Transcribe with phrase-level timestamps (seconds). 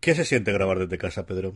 [0.00, 1.54] ¿Qué se siente grabar desde casa, Pedro?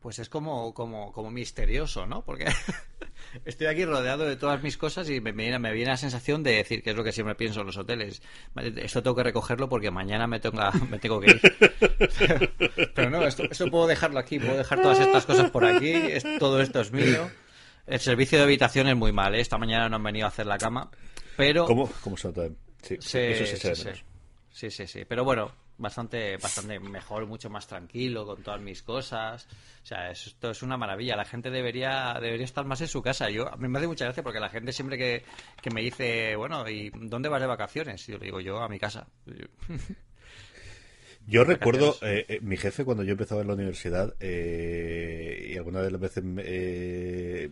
[0.00, 2.22] Pues es como, como, como misterioso, ¿no?
[2.24, 2.44] Porque
[3.44, 6.56] estoy aquí rodeado de todas mis cosas y me viene, me viene la sensación de
[6.56, 8.20] decir que es lo que siempre pienso en los hoteles.
[8.76, 11.40] Esto tengo que recogerlo porque mañana me, tenga, me tengo que ir.
[12.94, 16.24] Pero no, esto, esto puedo dejarlo aquí, puedo dejar todas estas cosas por aquí, es,
[16.38, 17.30] todo esto es mío.
[17.86, 19.40] El servicio de habitación es muy mal, ¿eh?
[19.40, 20.90] esta mañana no han venido a hacer la cama,
[21.36, 21.66] pero...
[21.66, 22.48] ¿Cómo, cómo se nota?
[22.82, 23.90] Sí, Sí, eso sí.
[24.50, 25.04] Sí, sí, sí.
[25.06, 29.46] Pero bueno, bastante, bastante mejor, mucho más tranquilo con todas mis cosas.
[29.82, 31.16] O sea, es- esto es una maravilla.
[31.16, 33.28] La gente debería, debería estar más en su casa.
[33.30, 35.24] Yo, a mí me hace mucha gracia porque la gente siempre que,
[35.62, 38.08] que me dice, bueno, ¿y dónde vas de vacaciones?
[38.08, 39.06] Y yo le digo, yo a mi casa.
[41.26, 45.80] Yo- recuerdo, eh, eh, mi jefe cuando yo empezaba en la universidad, eh, y alguna
[45.82, 47.50] de las veces, eh,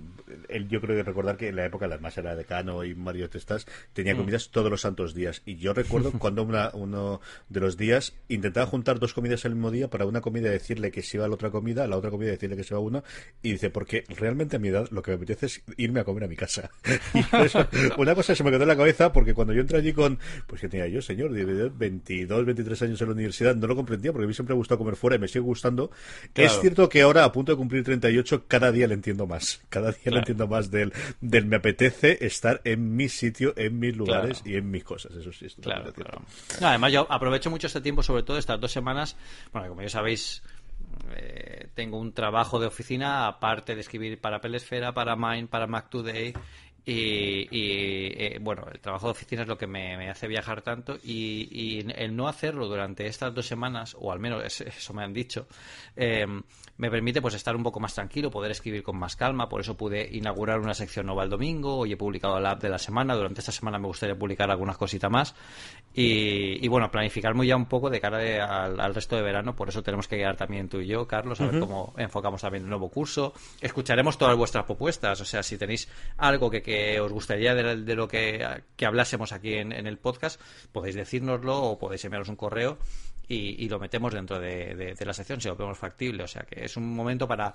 [0.48, 3.66] él yo creo que recordar que en la época, además era decano y Mario Testas,
[3.92, 5.42] tenía comidas todos los santos días.
[5.46, 9.70] Y yo recuerdo cuando una- uno de los días intentaba juntar dos comidas el mismo
[9.70, 12.10] día, para una comida decirle que se iba a la otra comida, a la otra
[12.10, 13.02] comida decirle que se iba a una,
[13.42, 16.24] y dice, porque realmente a mi edad lo que me apetece es irme a comer
[16.24, 16.70] a mi casa.
[17.14, 17.66] Y por eso,
[17.98, 20.60] una cosa se me quedó en la cabeza, porque cuando yo entré allí con, pues
[20.60, 24.24] que tenía yo, señor, de 22, 23 años en la universidad, no lo comprendía porque
[24.24, 25.90] a mí siempre me ha gustado comer fuera y me sigue gustando.
[26.34, 26.50] Claro.
[26.52, 29.62] Es cierto que ahora, a punto de cumplir 38, cada día le entiendo más.
[29.70, 33.96] Cada día le entiendo más del, del me apetece estar en mi sitio, en mis
[33.96, 34.50] lugares Claro.
[34.50, 35.12] y en mis cosas.
[35.16, 36.22] Eso sí, es Claro, claro.
[36.60, 39.16] No, además, yo aprovecho mucho este tiempo, sobre todo estas dos semanas.
[39.52, 40.42] Bueno, como ya sabéis,
[41.14, 45.88] eh, tengo un trabajo de oficina aparte de escribir para Pelesfera, para Mind, para Mac
[45.88, 46.34] Today.
[46.84, 50.62] Y, y, eh, bueno, el trabajo de oficina es lo que me, me hace viajar
[50.62, 50.96] tanto.
[51.04, 55.04] Y, y el no hacerlo durante estas dos semanas, o al menos es- eso me
[55.04, 55.46] han dicho,
[55.96, 56.26] eh,
[56.78, 59.48] me permite pues estar un poco más tranquilo, poder escribir con más calma.
[59.48, 61.76] Por eso pude inaugurar una sección nueva el domingo.
[61.78, 63.14] Hoy he publicado la app de la semana.
[63.14, 65.36] Durante esta semana me gustaría publicar algunas cositas más.
[65.94, 69.54] Y, y, bueno, planificarme ya un poco de cara de- al, al resto de verano.
[69.54, 72.64] Por eso tenemos que quedar también tú y yo, Carlos, a ver cómo enfocamos también
[72.64, 73.32] el nuevo curso.
[73.60, 75.20] Escucharemos todas vuestras propuestas.
[75.20, 78.40] O sea, si tenéis algo que, que os gustaría de, de lo que,
[78.86, 80.40] hablásemos aquí en, el podcast,
[80.72, 82.78] podéis decírnoslo o podéis enviaros un correo
[83.28, 86.24] y, lo metemos dentro de, la sección si lo vemos factible.
[86.24, 87.54] O sea que es un momento para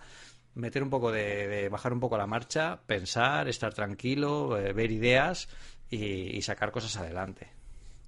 [0.53, 5.49] meter un poco de, bajar un poco la marcha, pensar, estar tranquilo, eh, ver ideas
[5.89, 7.56] y sacar cosas adelante.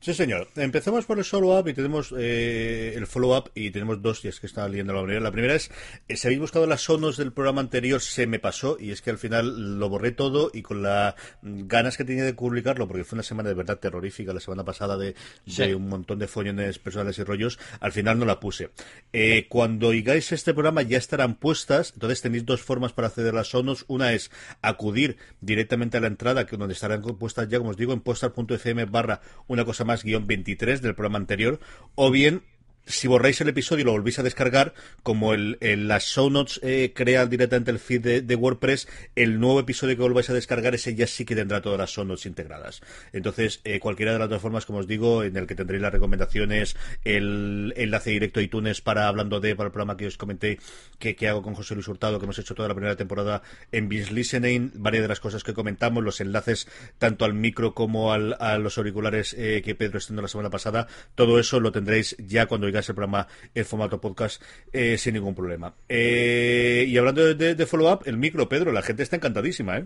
[0.02, 0.48] Sí, señor.
[0.56, 4.48] Empezamos por el follow-up y tenemos eh, el follow-up y tenemos dos, y es que
[4.48, 5.20] estaba leyendo la primera.
[5.20, 5.70] La primera es,
[6.08, 9.10] eh, si habéis buscado las sonos del programa anterior, se me pasó y es que
[9.10, 13.18] al final lo borré todo y con las ganas que tenía de publicarlo, porque fue
[13.18, 15.16] una semana de verdad terrorífica la semana pasada de,
[15.46, 15.64] Sí.
[15.68, 18.70] de un montón de follones personales y rollos, al final no la puse.
[19.12, 23.40] Eh, cuando oigáis este programa ya estarán puestas, entonces tenéis dos formas para acceder a
[23.40, 23.84] las sonos.
[23.90, 24.32] Una es
[24.62, 28.86] acudir directamente a la entrada, que donde estarán puestas ya, como os digo, en postar.fm
[28.86, 31.60] barra una cosa más guion 23 del programa anterior,
[31.96, 32.44] o bien
[32.86, 34.74] si borráis el episodio y lo volvéis a descargar,
[35.04, 35.58] como el,
[35.88, 40.30] las show notes eh, crea directamente el feed de, WordPress, el nuevo episodio que volváis
[40.30, 42.82] a descargar, ese ya sí que tendrá todas las show notes integradas.
[43.14, 45.92] Entonces, eh, cualquiera de las dos formas, como os digo, en el que tendréis las
[45.94, 50.60] recomendaciones, el enlace directo a iTunes para hablando de, para el programa que os comenté
[50.98, 54.12] que, hago con José Luis Hurtado, que hemos hecho toda la primera temporada en Biz
[54.12, 56.68] Listening, varias de las cosas que comentamos, los enlaces
[56.98, 60.88] tanto al micro como al- a los auriculares eh, que Pedro estrenó la semana pasada,
[61.16, 65.36] todo eso lo tendréis ya cuando oigáis el programa en formato podcast eh, sin ningún
[65.36, 65.74] problema.
[65.88, 69.86] Eh, y hablando de, de- de follow-up, el micro, Pedro, la gente está encantadísima, ¿eh?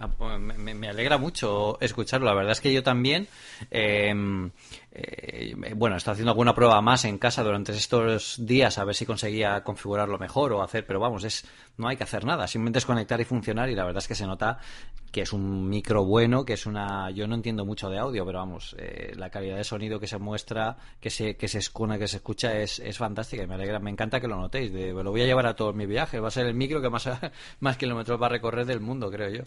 [0.00, 2.26] Ah, pues Me, me- alegra mucho escucharlo.
[2.26, 3.26] La verdad es que yo también
[3.72, 4.14] eh,
[4.90, 9.04] eh, bueno, está haciendo alguna prueba más en casa durante estos días a ver si
[9.04, 11.44] conseguía configurarlo mejor o hacer, pero vamos, es
[11.76, 14.14] no hay que hacer nada, simplemente es conectar y funcionar y la verdad es que
[14.14, 14.58] se nota
[15.12, 18.38] que es un micro bueno, que es una, yo no entiendo mucho de audio, pero
[18.38, 22.08] vamos, eh, la calidad de sonido que se muestra, que se que se escuna, que
[22.08, 25.10] se escucha es, es fantástica y me alegra, me encanta que lo notéis, de, lo
[25.10, 27.08] voy a llevar a todos mis viajes, va a ser el micro que más
[27.60, 29.42] más kilómetros va a recorrer del mundo, creo yo.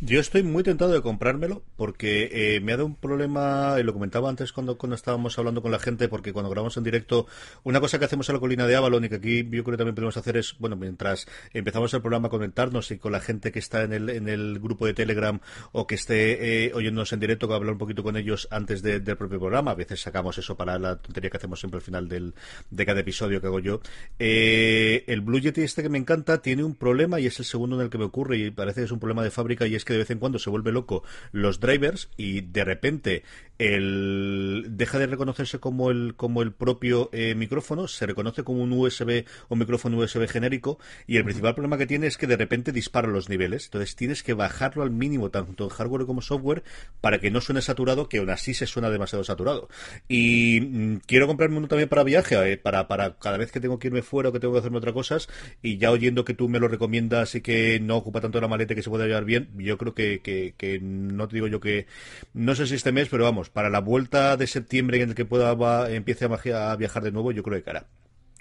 [0.00, 3.92] Yo estoy muy tentado de comprármelo porque eh, me ha dado un problema, y lo
[3.92, 7.26] comentaba antes cuando, cuando estábamos hablando con la gente, porque cuando grabamos en directo,
[7.62, 9.78] una cosa que hacemos en la colina de Avalon y que aquí yo creo que
[9.78, 13.60] también podemos hacer es, bueno, mientras empezamos el programa, comentarnos y con la gente que
[13.60, 15.40] está en el, en el grupo de Telegram
[15.72, 19.02] o que esté eh, oyéndonos en directo, que hablar un poquito con ellos antes del
[19.16, 19.70] propio programa.
[19.70, 22.34] A veces sacamos eso para la tontería que hacemos siempre al final del,
[22.68, 23.80] de cada episodio que hago yo.
[24.18, 27.76] Eh, el Blue Yeti este que me encanta tiene un problema y es el segundo
[27.76, 29.86] en el que me ocurre y parece que es un problema de fábrica y es
[29.86, 33.22] que de vez en cuando se vuelve loco los drivers y de repente
[33.58, 38.72] el deja de reconocerse como el como el propio eh, micrófono, se reconoce como un
[38.72, 42.72] USB o micrófono USB genérico y el principal problema que tiene es que de repente
[42.72, 43.66] dispara los niveles.
[43.66, 46.62] Entonces tienes que bajarlo al mínimo tanto en hardware como software
[47.00, 49.68] para que no suene saturado, que aún así se suena demasiado saturado.
[50.08, 53.78] Y mm, quiero comprarme uno también para viaje, eh, para, para cada vez que tengo
[53.78, 55.28] que irme fuera o que tengo que hacerme otras cosas
[55.62, 58.74] y ya oyendo que tú me lo recomiendas y que no ocupa tanto la maleta
[58.74, 61.86] que se puede llevar bien, yo creo que, que, que no te digo yo que
[62.32, 65.24] no sé si este mes, pero vamos, para la vuelta de septiembre en el que
[65.24, 67.86] pueda empiece a, viajar de nuevo, yo creo que cara.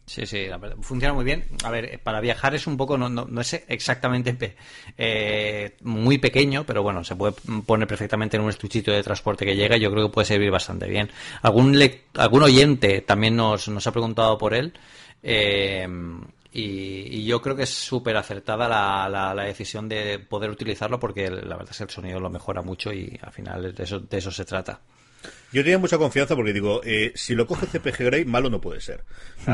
[0.05, 0.47] Sí, sí,
[0.81, 1.45] funciona muy bien.
[1.63, 4.55] A ver, para viajar es un poco, no, no, es exactamente
[4.97, 7.35] eh, muy pequeño, pero bueno, se puede
[7.65, 10.51] poner perfectamente en un estuchito de transporte que llega y yo creo que puede servir
[10.51, 11.09] bastante bien.
[11.41, 11.79] Algún,
[12.15, 14.73] algún oyente también nos, nos ha preguntado por él.
[15.21, 15.87] Eh,
[16.53, 21.55] y, yo creo que es súper acertada la, la, decisión de poder utilizarlo porque la
[21.55, 24.31] verdad es que el sonido lo mejora mucho y al final de eso, de eso
[24.31, 24.79] se trata.
[25.51, 28.81] Yo tenía mucha confianza porque digo, eh, si lo coge CPG Grey, malo no puede
[28.81, 29.03] ser.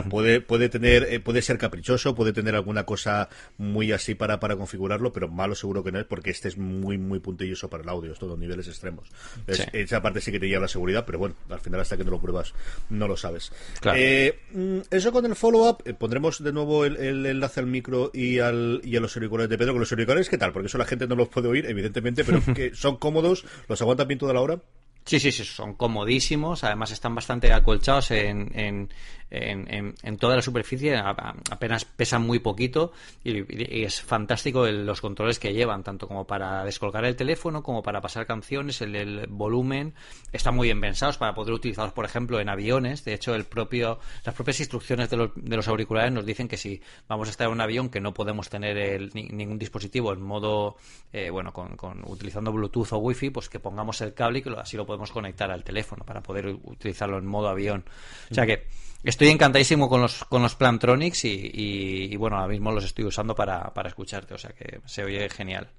[0.09, 4.55] puede, puede tener, eh, puede ser caprichoso, puede tener alguna cosa muy así para, para
[4.55, 7.89] configurarlo, pero malo seguro que no es porque este es muy, muy puntilloso para el
[7.89, 9.09] audio, es todos niveles extremos.
[9.47, 12.11] Esa parte sí que te lleva la seguridad, pero bueno, al final hasta que no
[12.11, 12.53] lo pruebas
[12.89, 13.51] no lo sabes.
[13.95, 18.81] Eh, mm, eso con el follow-up, pondremos de nuevo el, enlace al micro y, al,
[18.83, 19.73] y a los auriculares de Pedro.
[19.73, 20.51] Con los auriculares, ¿qué tal?
[20.51, 24.07] Porque eso la gente no los puede oír, evidentemente, pero que son cómodos, los aguantan
[24.07, 24.61] bien toda la hora.
[25.05, 26.63] Sí, sí, sí, son comodísimos.
[26.63, 28.89] Además están bastante acolchados en, en,
[29.31, 32.91] en, en, toda la superficie, apenas pesan muy poquito
[33.23, 38.01] y, es fantástico los controles que llevan, tanto como para descolgar el teléfono como para
[38.01, 39.93] pasar canciones, el, volumen,
[40.31, 43.05] están muy bien pensados para poder utilizarlos, por ejemplo, en aviones.
[43.05, 46.57] De hecho, el propio, las propias instrucciones de los, de los auriculares nos dicen que
[46.57, 50.77] si vamos a estar en un avión que no podemos tener ningún dispositivo en modo,
[51.13, 54.49] eh, bueno, con, con, utilizando Bluetooth o Wi-Fi, pues que pongamos el cable y que
[54.57, 57.83] así lo podemos conectar al teléfono para poder utilizarlo en modo avión.
[58.31, 58.67] O sea que
[59.03, 63.73] Estoy encantadísimo con los, con los Plantronics y, bueno, ahora mismo los estoy usando para,
[63.73, 65.69] para escucharte, o sea que se oye genial.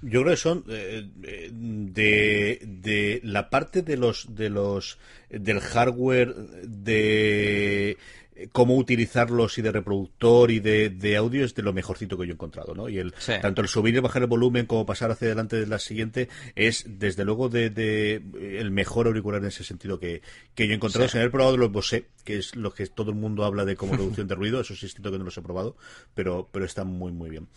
[0.00, 4.96] Yo creo que son eh, eh, de, de la parte de los de los
[5.28, 7.98] del hardware de
[8.52, 12.34] cómo utilizarlos y de reproductor y de, audio es de lo mejorcito que yo he
[12.34, 12.88] encontrado, ¿no?
[12.88, 15.78] Y el tanto el subir y bajar el volumen como pasar hacia adelante de la
[15.78, 20.22] siguiente es desde luego de, el mejor auricular en ese sentido que,
[20.56, 21.08] yo he encontrado.
[21.08, 23.96] Sin haber probado los Bose, que es lo que todo el mundo habla de como
[23.96, 25.76] reducción de ruido, eso sí es distinto que no los he probado,
[26.14, 27.48] pero pero están muy muy bien.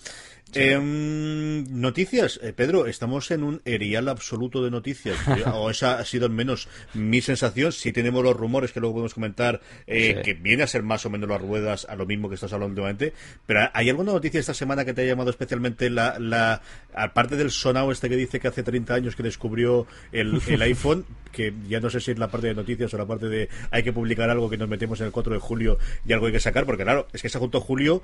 [0.54, 5.18] Em, noticias, eh, Pedro, estamos en un erial absoluto de noticias,
[5.54, 7.72] o esa ha sido al menos mi sensación.
[7.72, 11.10] Si tenemos los rumores que luego podemos comentar, eh, que viene a ser más o
[11.10, 13.14] menos las ruedas a lo mismo que estás hablando últimamente.
[13.46, 16.62] Pero ¿hay alguna noticia esta semana que te haya llamado especialmente la, la
[16.94, 21.06] aparte del sonado este que dice que hace 30 años que descubrió el, el iPhone,
[21.32, 23.84] que ya no sé si es la parte de noticias o la parte de hay
[23.84, 26.40] que publicar algo que nos metemos en el 4 de julio y algo hay que
[26.40, 28.02] sacar, porque claro, es que se juntó julio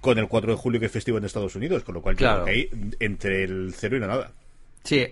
[0.00, 2.44] con el 4 de julio que es festivo en Estados Unidos, con lo cual claro.
[2.44, 2.70] que hay
[3.00, 4.32] entre el cero y la nada.
[4.84, 5.08] Sí,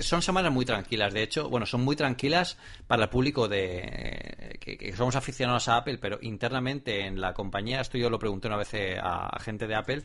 [0.00, 1.12] son semanas muy tranquilas.
[1.12, 5.98] De hecho, bueno, son muy tranquilas para el público de que, somos aficionados a Apple,
[5.98, 9.74] pero internamente en la compañía, esto yo lo pregunté una vez eh, a, gente de
[9.74, 10.02] Apple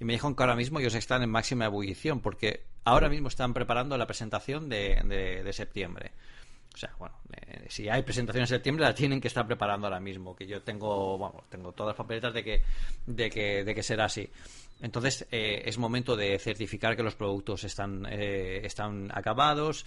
[0.00, 3.54] y me dijeron que ahora mismo ellos están en máxima ebullición porque ahora mismo están
[3.54, 6.12] preparando la presentación de septiembre.
[6.78, 7.27] O sea, bueno, eh,
[7.68, 11.18] si hay presentación en septiembre la tienen que estar preparando ahora mismo, que yo tengo,
[11.18, 12.62] bueno, tengo todas las papeletas de que,
[13.06, 14.28] de que, de que será así.
[14.80, 19.86] Entonces eh, es momento de certificar que los productos están, eh, están acabados,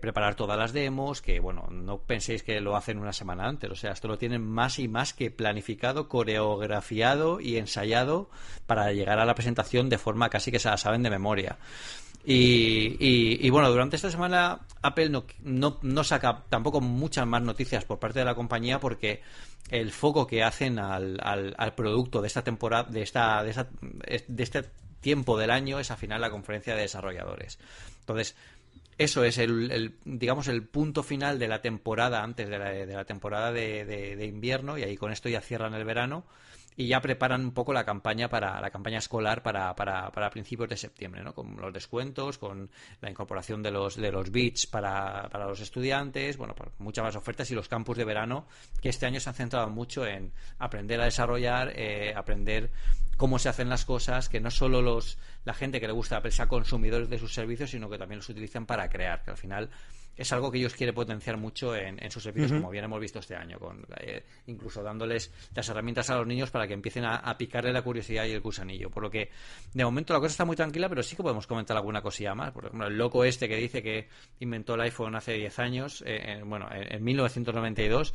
[0.00, 3.76] preparar todas las demos, que bueno, no penséis que lo hacen una semana antes, o
[3.76, 8.28] sea, esto lo tienen más y más que planificado, coreografiado y ensayado
[8.66, 11.58] para llegar a la presentación de forma casi que se la saben de memoria.
[12.24, 18.18] Y, bueno, durante esta semana Apple no, no, saca tampoco muchas más noticias por parte
[18.18, 19.22] de la compañía porque
[19.70, 24.64] el foco que hacen al, al, producto de esta temporada, de esta, de, de este
[25.00, 27.58] tiempo del año es al final la conferencia de desarrolladores.
[28.00, 28.34] Entonces,
[28.98, 33.04] eso es el, digamos el punto final de la temporada antes de la, de la
[33.04, 36.24] temporada de, de, invierno y ahí con esto ya cierran el verano
[36.78, 40.68] y ya preparan un poco la campaña para la campaña escolar para, para, para principios
[40.68, 41.34] de septiembre, ¿no?
[41.34, 42.70] Con los descuentos, con
[43.00, 47.16] la incorporación de los de los bits para, para los estudiantes, bueno, pues muchas más
[47.16, 48.46] ofertas y los campus de verano
[48.80, 50.30] que este año se han centrado mucho en
[50.60, 52.70] aprender a desarrollar, eh, aprender
[53.16, 56.30] cómo se hacen las cosas, que no solo los la gente que le gusta Apple
[56.30, 59.68] sea consumidores de sus servicios, sino que también los utilizan para crear, que al final
[60.18, 63.36] es algo que ellos quieren potenciar mucho en, sus servicios, como bien hemos visto este
[63.36, 67.72] año, con eh, incluso dándoles las herramientas a los niños para que empiecen a, picarle
[67.72, 68.90] la curiosidad y el gusanillo.
[68.90, 69.30] Por lo que,
[69.72, 72.50] de momento, la cosa está muy tranquila, pero sí que podemos comentar alguna cosilla más.
[72.50, 74.08] Por ejemplo, el loco este que dice que
[74.40, 78.12] inventó el iPhone hace 10 años, eh, bueno, en, 1992,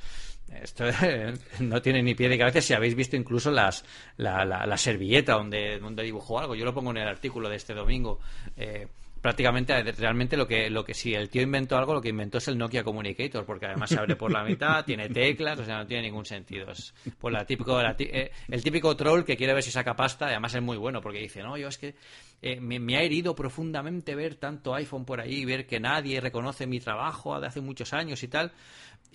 [0.62, 0.84] esto
[1.62, 3.86] no tiene ni pie de cabeza si habéis visto incluso las,
[4.18, 6.54] la, servilleta donde, donde dibujó algo.
[6.54, 8.20] Yo lo pongo en el artículo de este domingo.
[8.58, 8.88] Eh,
[9.24, 12.48] prácticamente realmente lo que lo que si el tío inventó algo lo que inventó es
[12.50, 15.88] el Nokia Communicator porque además se abre por la mitad tiene teclas o sea no
[15.88, 16.70] tiene ningún sentido.
[16.70, 20.54] Es pues la típico eh, el típico troll que quiere ver si saca pasta además
[20.56, 21.96] es muy bueno porque dice no yo es que
[22.42, 26.82] eh, me, ha herido profundamente ver tanto iPhone por ahí ver que nadie reconoce mi
[26.82, 28.52] trabajo de hace muchos años y tal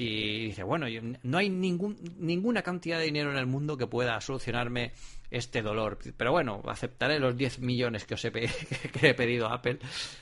[0.01, 0.87] y dice bueno
[1.25, 4.93] no hay ningún ninguna cantidad de dinero en el mundo que pueda solucionarme
[5.31, 5.99] este dolor.
[6.17, 9.79] Pero bueno, aceptaré los 10 millones que os he, que he pedido a Apple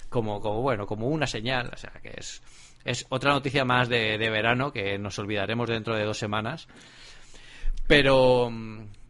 [0.09, 1.71] como, como, bueno, como una señal.
[1.73, 2.42] O sea, que es,
[2.85, 6.68] es otra noticia más de, verano que nos olvidaremos dentro de dos semanas.
[7.87, 8.50] Pero,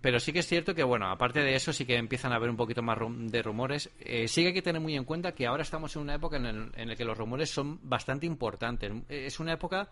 [0.02, 2.50] pero sí que es cierto que, bueno, aparte de eso, sí que empiezan a haber
[2.50, 3.90] un poquito más de rumores.
[4.00, 6.36] Eh, sí que hay que tener muy en cuenta que ahora estamos en una época
[6.36, 8.92] en la que los rumores son bastante importantes.
[9.08, 9.88] Es una época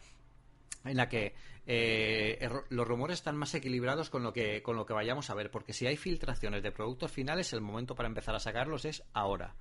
[0.84, 1.34] en la que
[1.66, 5.50] eh, los rumores están más equilibrados con lo que con lo que vayamos a ver
[5.50, 9.54] porque si hay filtraciones de productos finales el momento para empezar a sacarlos es ahora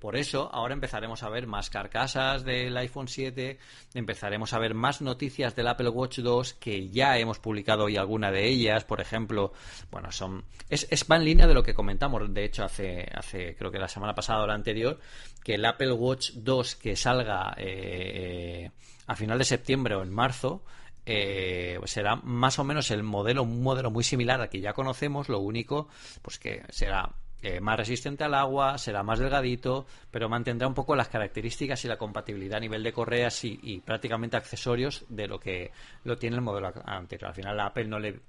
[0.00, 3.58] por eso ahora empezaremos a ver más carcasas del iPhone 7
[3.94, 8.30] empezaremos a ver más noticias del Apple Watch 2 que ya hemos publicado hoy alguna
[8.30, 9.52] de ellas por ejemplo
[9.90, 13.56] bueno son es, es va en línea de lo que comentamos de hecho hace hace
[13.56, 14.98] creo que la semana pasada o la anterior
[15.42, 18.70] que el Apple Watch 2 que salga eh, eh,
[19.06, 20.64] a final de septiembre o en marzo
[21.10, 25.30] eh, será más o menos el modelo, un modelo muy similar al que ya conocemos,
[25.30, 25.88] lo único,
[26.20, 30.96] pues que será eh, más resistente al agua, será más delgadito, pero mantendrá un poco
[30.96, 35.70] las características y la compatibilidad a nivel de correas y, prácticamente accesorios de lo que
[36.04, 37.28] lo tiene el modelo anterior.
[37.28, 38.20] Al final Apple no le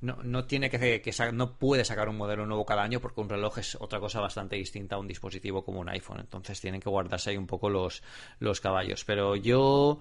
[0.00, 3.28] no, no tiene que, que no puede sacar un modelo nuevo cada año porque un
[3.28, 6.20] reloj es otra cosa bastante distinta a un dispositivo como un iPhone.
[6.20, 8.02] Entonces tienen que guardarse ahí un poco los,
[8.38, 9.04] los caballos.
[9.04, 9.98] Pero yo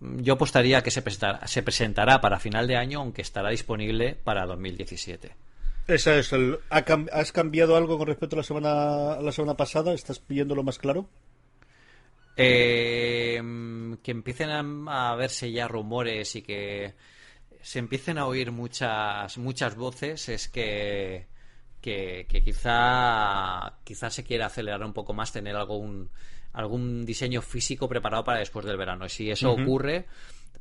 [0.00, 1.02] yo apostaría que se
[1.46, 5.47] se presentará para final de año, aunque estará disponible para 2017.
[5.88, 9.94] Esa es el, ¿Has cambiado algo con respecto a la semana, la semana pasada?
[9.94, 11.08] ¿Estás pidiéndolo más claro?
[12.36, 13.40] Eh,
[14.02, 16.94] que empiecen a, verse ya rumores y que
[17.62, 21.26] se empiecen a oír muchas muchas voces es que,
[21.80, 26.10] que, que quizá quizá se quiera acelerar un poco más tener algún
[26.52, 29.06] algún diseño físico preparado para después del verano.
[29.06, 30.06] Y si eso ocurre,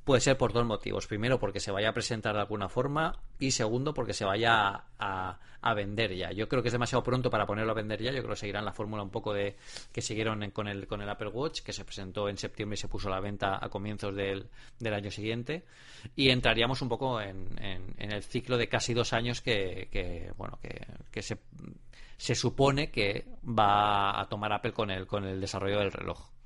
[0.07, 1.05] puede ser por dos motivos.
[1.05, 5.39] Primero, porque se vaya a presentar de alguna forma y segundo, porque se vaya a,
[5.75, 6.31] vender ya.
[6.31, 8.11] Yo creo que es demasiado pronto para ponerlo a vender ya.
[8.13, 9.57] Yo creo que seguirán la fórmula un poco de
[9.91, 12.87] que siguieron con el, con el Apple Watch, que se presentó en septiembre y se
[12.87, 14.47] puso a la venta a comienzos del,
[14.79, 15.65] del año siguiente.
[16.15, 20.87] Y entraríamos un poco en, en, el ciclo de casi dos años que, bueno, que,
[21.11, 21.37] que se
[22.15, 26.36] se supone que va a tomar Apple con el, con el desarrollo del reloj.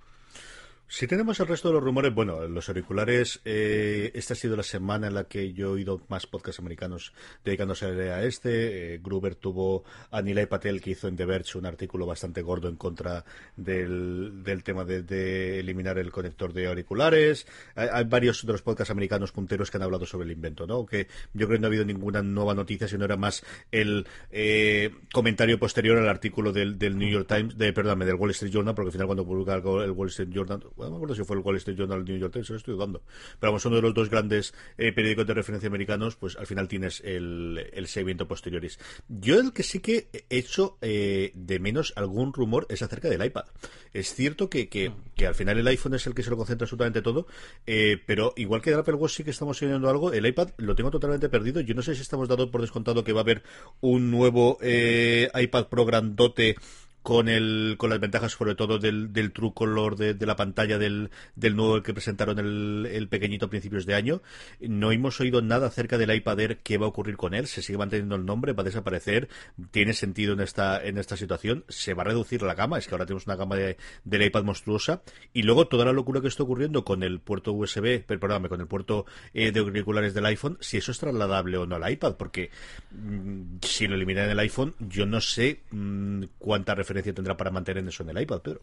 [0.93, 4.61] Si tenemos el resto de los rumores, bueno, los auriculares, eh, esta ha sido la
[4.61, 7.13] semana en la que yo he oído más podcasts americanos
[7.45, 8.95] dedicándose a este.
[8.95, 12.67] Eh, Gruber tuvo a Nilay Patel, que hizo en The Verge un artículo bastante gordo
[12.67, 13.23] en contra
[13.55, 17.47] del, del tema de, eliminar el conector de auriculares.
[17.75, 20.85] Hay, varios de los podcasts americanos punteros que han hablado sobre el invento, ¿no?
[20.85, 24.93] Que yo creo que no ha habido ninguna nueva noticia, sino era más el eh,
[25.13, 28.89] comentario posterior al artículo del, del New York Times, de, del Wall Street Journal, porque
[28.89, 31.57] al final cuando publica el Wall Street Journal no me acuerdo si fue el Wall
[31.57, 33.01] Street Journal el New York Times, lo estoy dudando.
[33.39, 36.67] Pero vamos, uno de los dos grandes eh, periódicos de referencia americanos, pues al final
[36.67, 38.79] tienes el, seguimiento posteriores.
[39.07, 43.23] Yo el que sí que he hecho eh, de menos algún rumor es acerca del
[43.23, 43.45] iPad.
[43.93, 44.91] Es cierto que, que,
[45.25, 47.27] al final el iPhone es el que se lo concentra absolutamente todo,
[47.67, 50.75] eh, pero igual que el Apple Watch sí que estamos oyendo algo, el iPad lo
[50.75, 51.61] tengo totalmente perdido.
[51.61, 53.43] Yo no sé si estamos dando por descontado que va a haber
[53.81, 56.55] un nuevo iPad Pro grandote
[57.03, 61.09] con el con las ventajas sobre todo del, del true color de, la pantalla del,
[61.35, 64.21] del nuevo que presentaron el, el pequeñito a principios de año.
[64.59, 67.61] No hemos oído nada acerca del iPad Air, qué va a ocurrir con él, se
[67.61, 69.29] sigue manteniendo el nombre, va a desaparecer,
[69.71, 72.93] tiene sentido en esta, en esta situación, se va a reducir la gama, es que
[72.93, 75.01] ahora tenemos una gama de, del iPad monstruosa,
[75.33, 78.67] y luego toda la locura que está ocurriendo con el puerto USB, perdóname, con el
[78.67, 82.51] puerto eh, de auriculares del iPhone, si eso es trasladable o no al iPad, porque
[82.91, 87.87] mm, si lo eliminan el iPhone, yo no sé mm, cuánta referencia tendrá para mantener
[87.87, 88.61] eso en el iPad, Pedro.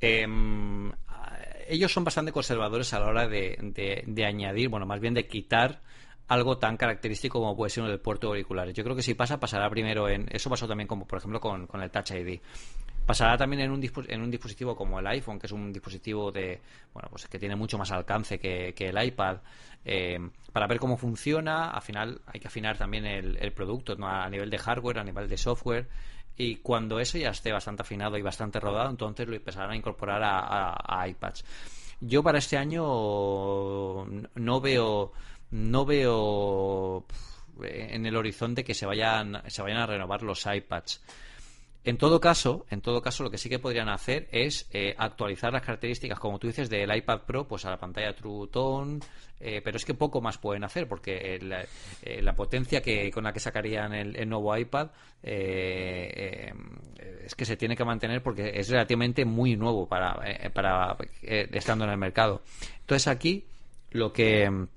[0.00, 0.90] Em,
[1.68, 5.80] ellos son bastante conservadores a la hora de, añadir, bueno, más bien de quitar
[6.28, 8.74] algo tan característico como puede ser el puerto de auriculares.
[8.74, 10.28] Yo creo que si pasa, pasará primero en.
[10.30, 12.40] Eso pasó también, como por ejemplo, con, el Touch ID.
[13.04, 16.60] Pasará también en un, en un dispositivo como el iPhone, que es un dispositivo de
[16.92, 19.38] bueno pues que tiene mucho más alcance que, el iPad,
[19.84, 20.18] eh,
[20.52, 21.70] para ver cómo funciona.
[21.70, 25.36] Al final hay que afinar también el, producto a nivel de hardware, a nivel de
[25.36, 25.88] software.
[26.36, 30.22] Y cuando eso ya esté bastante afinado y bastante rodado, entonces lo empezarán a incorporar
[30.24, 31.44] a, iPads.
[32.00, 32.82] Yo para este año
[34.34, 35.12] no veo
[35.50, 37.04] no veo
[37.62, 41.02] en el horizonte que se vayan se vayan a renovar los iPads.
[41.82, 45.50] En todo caso, en todo caso, lo que sí que podrían hacer es eh, actualizar
[45.50, 49.00] las características, como tú dices, del iPad Pro, pues a la pantalla True Tone,
[49.40, 51.40] eh, pero es que poco más pueden hacer, porque
[52.02, 54.90] eh, la potencia que con la que sacarían el, nuevo iPad
[55.22, 56.52] es
[57.34, 60.20] que se tiene que mantener porque es relativamente muy nuevo para,
[60.52, 62.42] para estando en el mercado.
[62.80, 63.46] Entonces aquí
[63.90, 64.68] lo que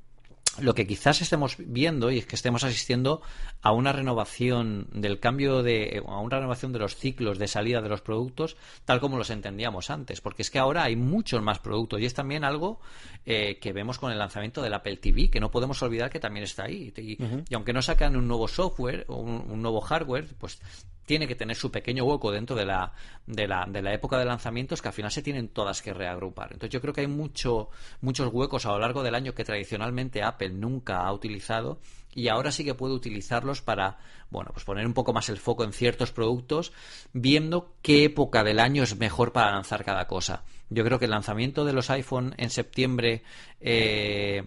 [0.59, 3.21] lo que quizás estemos viendo y es que estemos asistiendo
[3.63, 7.89] a una renovación del cambio de a una renovación de los ciclos de salida de
[7.89, 12.01] los productos tal como los entendíamos antes porque es que ahora hay muchos más productos
[12.01, 12.81] y es también algo
[13.25, 16.43] eh, que vemos con el lanzamiento del Apple TV que no podemos olvidar que también
[16.43, 20.59] está ahí y, aunque no sacan un nuevo software o un, nuevo hardware pues
[21.05, 22.93] tiene que tener su pequeño hueco dentro de la,
[23.25, 26.53] de la, de la época de lanzamientos que al final se tienen todas que reagrupar.
[26.53, 30.23] Entonces yo creo que hay mucho, muchos huecos a lo largo del año que tradicionalmente
[30.23, 31.79] Apple nunca ha utilizado
[32.15, 33.97] y ahora sí que puede utilizarlos para,
[34.29, 36.73] bueno, pues poner un poco más el foco en ciertos productos,
[37.13, 40.43] viendo qué época del año es mejor para lanzar cada cosa.
[40.69, 43.23] Yo creo que el lanzamiento de los iPhone en septiembre
[43.59, 44.45] eh,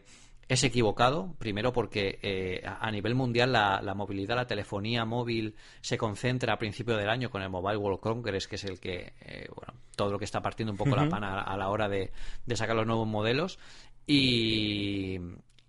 [0.48, 6.52] es equivocado, primero porque eh, a nivel mundial la, movilidad, la telefonía móvil se concentra
[6.52, 9.74] a principio del año con el Mobile World Congress, que es el que, eh, bueno,
[9.96, 12.12] todo lo que está partiendo un poco la pana a, la hora de,
[12.44, 13.58] de, sacar los nuevos modelos.
[14.06, 15.18] Y,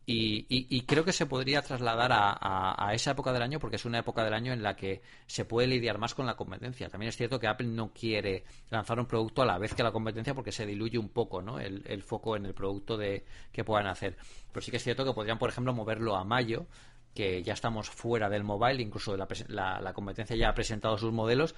[0.10, 4.24] y, creo que se podría trasladar a, esa época del año porque es una época
[4.24, 6.88] del año en la que se puede lidiar más con la competencia.
[6.88, 9.92] También es cierto que Apple no quiere lanzar un producto a la vez que la
[9.92, 11.60] competencia porque se diluye un poco ¿no?
[11.60, 14.16] el, foco en el producto de, que puedan hacer.
[14.54, 16.68] Pero sí que es cierto que podrían, por ejemplo, moverlo a mayo
[17.14, 21.56] que ya estamos fuera del mobile, incluso la, competencia ya ha presentado sus modelos,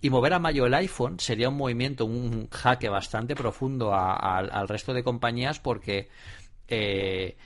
[0.00, 4.94] y mover a mayo el iPhone sería un movimiento, un jaque bastante profundo al resto
[4.94, 6.08] de compañías porque
[6.66, 7.36] eh,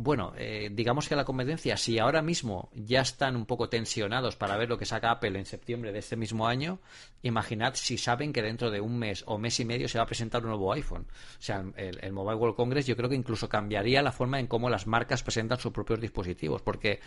[0.00, 4.56] bueno, eh, digamos que la competencia, si ahora mismo ya están un poco tensionados para
[4.56, 6.78] ver lo que saca Apple en septiembre de este mismo año,
[7.22, 10.06] imaginad si saben que dentro de un mes o mes y medio se va a
[10.06, 11.04] presentar un nuevo iPhone.
[11.10, 14.70] O sea, el, Mobile World Congress yo creo que incluso cambiaría la forma en cómo
[14.70, 17.00] las marcas presentan sus propios dispositivos, porque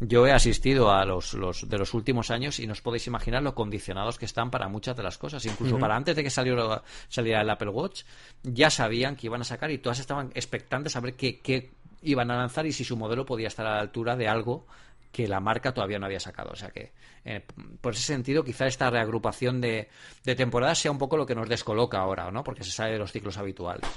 [0.00, 3.42] yo he asistido a los, los de los últimos años y no os podéis imaginar
[3.42, 5.46] lo condicionados que están para muchas de las cosas.
[5.46, 8.02] Incluso para antes de que saliera, saliera el Apple Watch,
[8.42, 11.72] ya sabían que iban a sacar y todas estaban expectantes a ver qué, qué
[12.04, 14.66] iban a lanzar y si su modelo podía estar a la altura de algo
[15.10, 16.50] que la marca todavía no había sacado.
[16.50, 16.92] O sea que,
[17.24, 17.42] eh,
[17.80, 19.88] por ese sentido, quizá esta reagrupación de,
[20.24, 22.42] de temporadas sea un poco lo que nos descoloca ahora, ¿no?
[22.42, 23.88] Porque se sale de los ciclos habituales.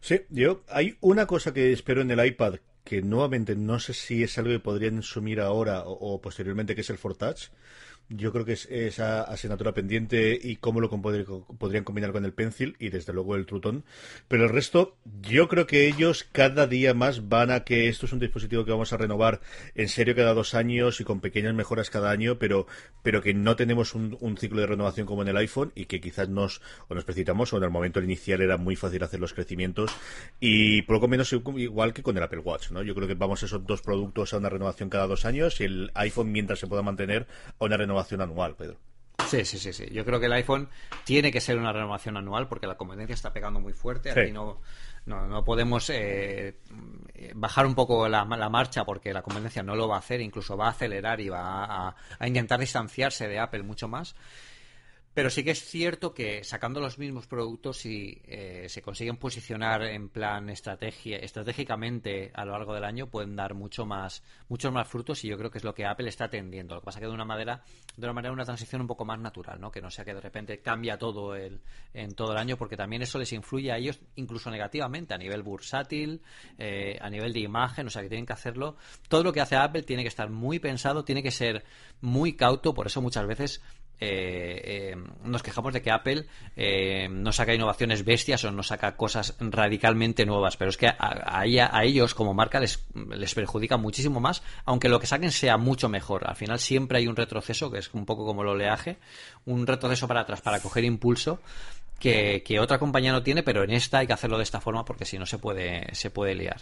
[0.00, 2.56] Sí, yo hay una cosa que espero en el iPad
[2.88, 6.88] que nuevamente no sé si es algo que podrían sumir ahora o, posteriormente, que es
[6.88, 7.50] el Fortouch
[8.10, 12.74] yo creo que es esa asignatura pendiente y cómo lo podrían combinar con el Pencil
[12.78, 13.84] y desde luego el Trutón.
[14.28, 18.12] Pero el resto, yo creo que ellos cada día más van a que esto es
[18.12, 19.40] un dispositivo que vamos a renovar
[19.74, 22.66] en serio cada dos años y con pequeñas mejoras cada año, pero,
[23.02, 26.28] pero que no tenemos un, ciclo de renovación como en el iPhone y que quizás
[26.28, 29.90] nos, o nos precipitamos o en el momento inicial era muy fácil hacer los crecimientos
[30.38, 32.70] y poco menos igual que con el Apple Watch.
[32.70, 32.82] ¿no?
[32.82, 35.90] Yo creo que vamos esos dos productos a una renovación cada dos años y el
[35.94, 37.26] iPhone mientras se pueda mantener
[37.58, 38.76] a una renovación anual, Pedro.
[39.26, 39.86] Sí, sí, sí, sí.
[39.92, 40.68] Yo creo que el iPhone
[41.04, 44.10] tiene que ser una renovación anual porque la competencia está pegando muy fuerte.
[44.10, 44.60] Aquí no,
[45.04, 46.56] no, podemos eh,
[47.34, 50.66] bajar un poco la, marcha porque la competencia no lo va a hacer, incluso va
[50.66, 54.14] a acelerar y va a, intentar distanciarse de Apple mucho más.
[55.18, 59.82] Pero sí que es cierto que sacando los mismos productos, si eh, se consiguen posicionar
[59.82, 64.86] en plan estrategia, estratégicamente a lo largo del año, pueden dar mucho más, muchos más
[64.86, 66.76] frutos y yo creo que es lo que Apple está atendiendo.
[66.76, 67.64] Lo que pasa que de una manera,
[67.96, 69.72] de una manera una transición un poco más natural, ¿no?
[69.72, 71.62] Que no sea que de repente cambia todo el,
[71.94, 75.42] en todo el año, porque también eso les influye a ellos incluso negativamente a nivel
[75.42, 76.22] bursátil,
[76.58, 78.76] eh, a nivel de imagen, o sea que tienen que hacerlo.
[79.08, 81.64] Todo lo que hace Apple tiene que estar muy pensado, tiene que ser
[82.02, 83.60] muy cauto, por eso muchas veces
[84.00, 88.96] eh, eh, nos quejamos de que Apple eh, no saca innovaciones bestias o no saca
[88.96, 91.44] cosas radicalmente nuevas, pero es que a,
[91.82, 96.28] ellos como marca les, les, perjudica muchísimo más, aunque lo que saquen sea mucho mejor.
[96.28, 98.98] Al final siempre hay un retroceso, que es un poco como el oleaje,
[99.44, 101.40] un retroceso para atrás para coger impulso.
[101.98, 104.84] Que, que otra compañía no tiene, pero en esta hay que hacerlo de esta forma
[104.84, 106.60] porque si no se puede, se puede liar.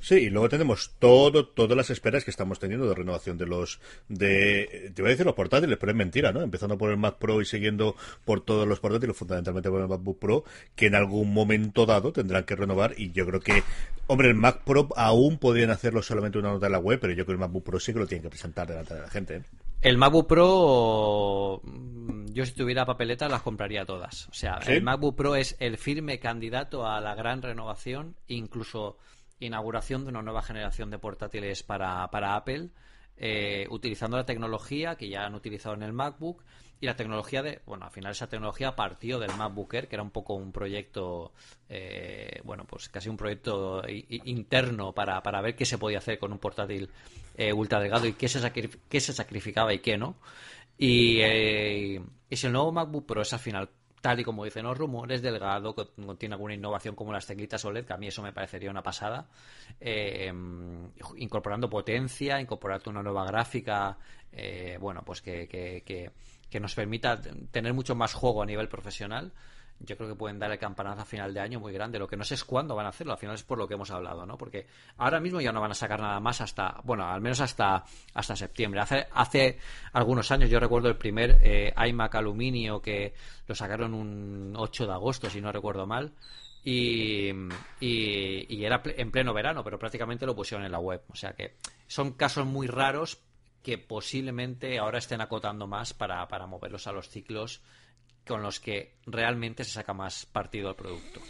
[0.00, 3.80] Sí, y luego tenemos todo, todas las esperas que estamos teniendo de renovación de los,
[4.08, 6.42] de, te voy a decir los portátiles, pero es mentira, ¿no?
[6.42, 10.18] Empezando por el Mac Pro y siguiendo por todos los portátiles, fundamentalmente por el MacBook
[10.18, 13.62] Pro, que en algún momento dado tendrán que renovar y yo creo que,
[14.06, 17.24] hombre, el Mac Pro aún podrían hacerlo solamente una nota en la web, pero yo
[17.24, 19.36] creo que el MacBook Pro sí que lo tienen que presentar delante de la gente.
[19.36, 19.42] ¿eh?
[19.80, 21.62] El MacBook Pro,
[22.32, 24.28] yo si tuviera papeletas las compraría todas.
[24.28, 28.96] O sea, el MacBook Pro es el firme candidato a la gran renovación, incluso
[29.44, 32.70] inauguración de una nueva generación de portátiles para, para Apple,
[33.16, 36.42] eh, utilizando la tecnología que ya han utilizado en el MacBook
[36.80, 40.02] y la tecnología de, bueno, al final esa tecnología partió del MacBook Air, que era
[40.02, 41.32] un poco un proyecto,
[41.68, 46.32] eh, bueno, pues casi un proyecto interno para, para ver qué se podía hacer con
[46.32, 46.90] un portátil
[47.36, 48.52] eh, ultra delgado y qué se,
[48.88, 50.16] qué se sacrificaba y qué no.
[50.76, 53.70] Y, y si el nuevo MacBook Pro es al final
[54.04, 57.94] tal y como dicen los rumores, delgado, contiene alguna innovación como las teclitas OLED, que
[57.94, 59.28] a mí eso me parecería una pasada,
[59.80, 60.30] eh,
[61.16, 63.96] incorporando potencia, incorporando una nueva gráfica,
[64.30, 66.10] eh, bueno, pues que, que, que,
[66.50, 67.18] que, nos permita
[67.50, 69.32] tener mucho más juego a nivel profesional
[69.80, 71.98] yo creo que pueden dar el campanazo a final de año muy grande.
[71.98, 73.74] Lo que no sé es cuándo van a hacerlo, al final es por lo que
[73.74, 74.36] hemos hablado, ¿no?
[74.36, 74.66] Porque
[74.98, 77.84] ahora mismo ya no van a sacar nada más hasta, bueno, al menos hasta,
[78.14, 78.80] hasta septiembre.
[78.80, 79.58] Hace, hace
[79.92, 83.14] algunos años, yo recuerdo el primer eh, iMac aluminio que
[83.46, 86.12] lo sacaron un 8 de agosto, si no recuerdo mal.
[86.66, 87.30] Y,
[87.80, 91.02] y, era en pleno verano, pero prácticamente lo pusieron en la web.
[91.08, 91.56] O sea que
[91.86, 93.20] son casos muy raros
[93.62, 97.62] que posiblemente ahora estén acotando más para, para moverlos a los ciclos
[98.26, 101.20] con los que realmente se saca más partido al producto.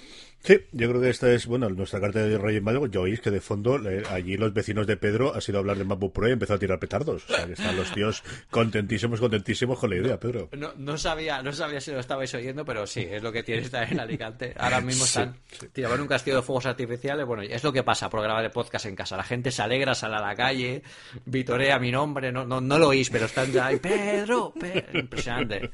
[0.45, 2.91] Sí, yo creo que esta es, bueno, nuestra carta de Reyes Magos.
[2.91, 3.81] Ya oís que de fondo,
[4.11, 6.79] allí los vecinos de Pedro ha sido hablar de MacBook Pro y empezó a tirar
[6.79, 7.25] petardos.
[7.25, 10.51] O sea, que están los tíos contentísimos, contentísimos con la idea, Pedro.
[10.53, 13.63] No, no sabía no sabía si lo estabais oyendo, pero sí, es lo que tiene
[13.63, 14.55] estar en Alicante.
[14.59, 15.35] Ahora mismo están
[15.73, 17.25] tirando un castillo de fuegos artificiales.
[17.25, 19.17] Bueno, es lo que pasa por grabar el podcast en casa.
[19.17, 20.83] La gente se alegra, sale a la calle,
[21.25, 22.31] vitorea mi nombre.
[22.31, 23.79] No, no, no lo oís, pero están ya ahí.
[23.79, 24.99] Pedro, Pedro.
[24.99, 25.71] Impresionante.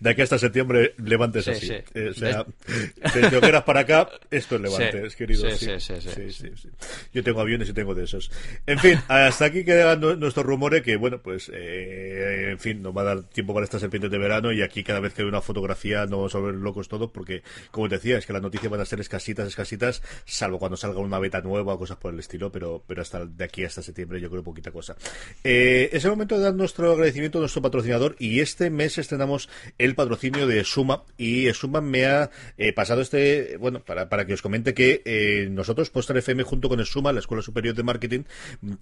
[0.00, 1.70] De aquí hasta septiembre, levantes así.
[1.94, 2.46] Eh, o sea,
[3.42, 5.50] eras para acá, esto es Levantes, querido.
[5.50, 6.50] Sí sí,
[7.12, 8.30] Yo tengo aviones y tengo de esos.
[8.66, 13.02] En fin, hasta aquí quedan nuestros rumores que, bueno, pues, eh, en fin, nos va
[13.02, 15.40] a dar tiempo para estas serpientes de verano y aquí cada vez que hay una
[15.40, 18.70] fotografía no vamos a ver locos todos porque, como te decía, es que las noticias
[18.70, 22.20] van a ser escasitas, escasitas, salvo cuando salga una beta nueva o cosas por el
[22.20, 24.96] estilo, pero, pero hasta de aquí hasta septiembre yo creo poquita cosa.
[25.44, 29.48] Eh, es el momento de dar nuestro agradecimiento a nuestro patrocinador y este mes estrenamos
[29.78, 34.34] el patrocinio de Suma y Suma me ha eh, pasado este, bueno, para, para que
[34.34, 37.82] os comente que eh, nosotros, Poster FM, junto con el SUMA, la Escuela Superior de
[37.82, 38.22] Marketing,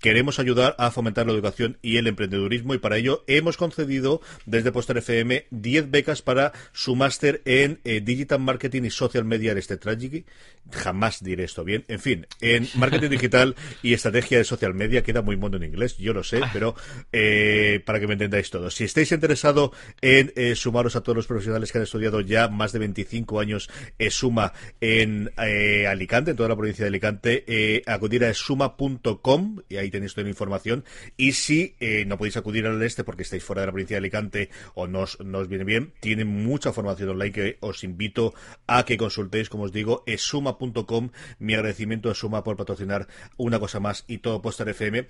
[0.01, 4.73] queremos ayudar a fomentar la educación y el emprendedurismo y para ello hemos concedido desde
[4.73, 9.75] Poster FM 10 becas para su máster en eh, Digital Marketing y Social Media este
[9.75, 10.25] Strategy.
[10.71, 11.85] Jamás diré esto bien.
[11.89, 15.97] En fin, en Marketing Digital y Estrategia de Social Media, queda muy mono en inglés,
[15.99, 16.75] yo lo sé, pero
[17.13, 18.71] eh, para que me entendáis todo.
[18.71, 22.79] Si estáis interesados en sumaros a todos los profesionales que han estudiado ya más de
[22.79, 23.69] 25 años
[24.11, 29.77] Suma en eh, Alicante, en toda la provincia de Alicante, eh, acudir a suma.com y
[29.77, 30.85] ahí tenéis toda la información.
[31.17, 33.99] Y si eh, no podéis acudir al este porque estáis fuera de la provincia de
[33.99, 38.35] Alicante o no os, viene bien, tienen mucha formación online que os invito
[38.67, 41.11] a que consultéis, como os digo, es suma.com.
[41.39, 45.07] Mi agradecimiento a Suma por patrocinar una cosa más y todo Poster FM.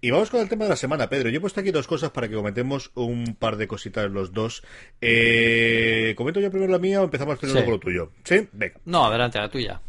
[0.00, 1.28] Y vamos con el tema de la semana, Pedro.
[1.28, 4.62] Yo he puesto aquí dos cosas para que comentemos un par de cositas los dos.
[5.00, 8.12] ¿Comento yo primero la mía o empezamos primero con lo tuyo?
[8.24, 8.48] ¿Sí?
[8.52, 8.80] Venga.
[8.84, 9.80] No, adelante, la tuya.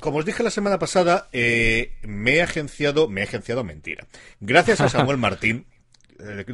[0.00, 4.06] Como os dije la semana pasada, eh, me he agenciado, me he agenciado mentira.
[4.40, 5.66] Gracias a Samuel Martín,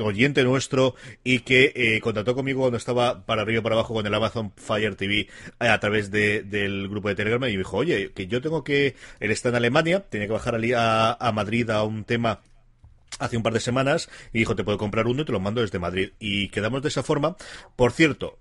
[0.01, 4.07] oyente nuestro y que eh, contactó conmigo cuando estaba para arriba y para abajo con
[4.07, 5.29] el Amazon Fire TV
[5.61, 8.95] eh, a través del grupo de Telegram y me dijo, oye, que yo tengo que,
[9.21, 12.41] él está en Alemania, tiene que bajar a, a Madrid a un tema
[13.19, 15.61] hace un par de semanas y dijo, te puedo comprar uno y te lo mando
[15.61, 16.13] desde Madrid.
[16.19, 17.37] Y quedamos de esa forma.
[17.77, 18.39] Por cierto,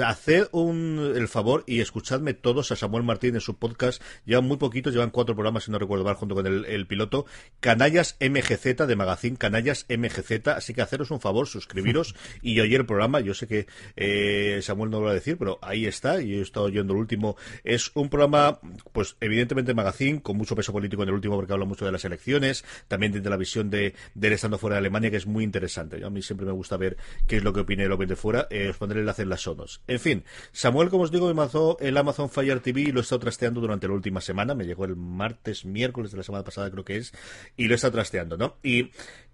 [0.00, 4.02] haced un, el favor y escuchadme todos a Samuel Martín en su podcast.
[4.24, 7.26] Llevan muy poquitos, llevan cuatro programas, si no recuerdo mal, junto con el, piloto.
[7.60, 10.48] Canallas MGZ de Magazine, Canallas MGZ.
[10.48, 13.20] Así que haceros un favor, suscribiros y oír el programa.
[13.20, 16.20] Yo sé que eh, Samuel no lo va a decir, pero ahí está.
[16.20, 17.36] Y he estado oyendo el último.
[17.64, 18.60] Es un programa,
[18.92, 22.04] pues evidentemente Magazine, con mucho peso político en el último, porque habla mucho de las
[22.04, 22.64] elecciones.
[22.88, 26.04] También desde la visión de, del estando fuera de Alemania, que es muy interesante.
[26.04, 28.46] A mí siempre me gusta ver qué es lo que opina el Open de fuera.
[28.50, 29.80] Eh, os pondré el enlace en las sonos.
[29.88, 33.02] En fin, Samuel, como os digo, me mandó el Amazon Fire TV y lo he
[33.02, 34.54] estado trasteando durante la última semana.
[34.54, 37.12] Me llegó el martes, miércoles de la semana pasada, creo que es,
[37.56, 38.56] y lo he estado trasteando, ¿no?
[38.62, 38.90] Y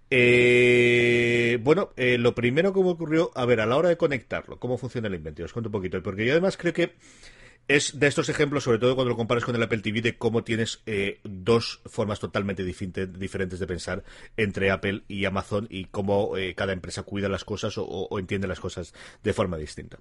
[0.09, 4.59] eh, bueno, eh, lo primero que me ocurrió, a ver, a la hora de conectarlo,
[4.59, 6.93] cómo funciona el invento, os cuento un poquito, porque yo además creo que
[7.67, 10.43] es de estos ejemplos, sobre todo cuando lo comparas con el Apple TV, de cómo
[10.43, 14.03] tienes eh, dos formas totalmente diferentes de pensar
[14.35, 18.59] entre Apple y Amazon y cómo eh, cada empresa cuida las cosas o, entiende las
[18.59, 19.97] cosas de forma distinta.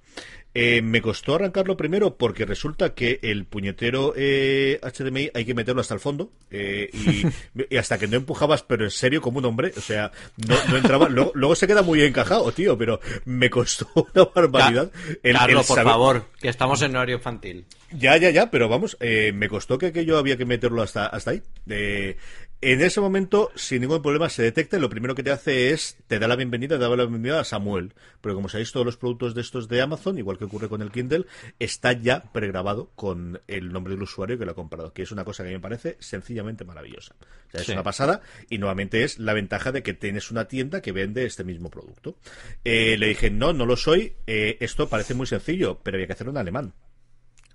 [0.55, 5.95] Eh, me costó arrancarlo primero porque resulta que el puñetero HDMI hay que meterlo hasta
[5.95, 10.11] el fondo y, hasta que no empujabas, pero en serio, como un hombre, o sea,
[10.37, 11.09] no, entraba.
[11.09, 14.91] Luego, se queda muy encajado, tío, pero me costó una barbaridad.
[15.23, 17.52] El, Carlos, por favor, que estamos en horario infantil.
[17.91, 21.33] Ya, ya, ya, pero vamos, eh, me costó que aquello había que meterlo hasta, hasta
[21.33, 21.43] ahí.
[21.67, 25.97] en ese momento, sin ningún problema, se detecta y lo primero que te hace es,
[26.07, 27.93] te da la bienvenida, te da la bienvenida a Samuel.
[28.21, 30.91] Pero como sabéis, todos los productos de estos de Amazon, igual que ocurre con el
[30.91, 31.27] Kindle,
[31.59, 35.25] está ya pregrabado con el nombre del usuario que lo ha comprado, que es una
[35.25, 37.15] cosa que me parece sencillamente maravillosa.
[37.53, 41.27] es una pasada y nuevamente es la ventaja de que tienes una tienda que vende
[41.27, 42.17] este mismo producto.
[42.65, 46.13] Eh, le dije, no, no lo soy, eh, esto parece muy sencillo, pero había que
[46.15, 46.73] hacerlo en alemán.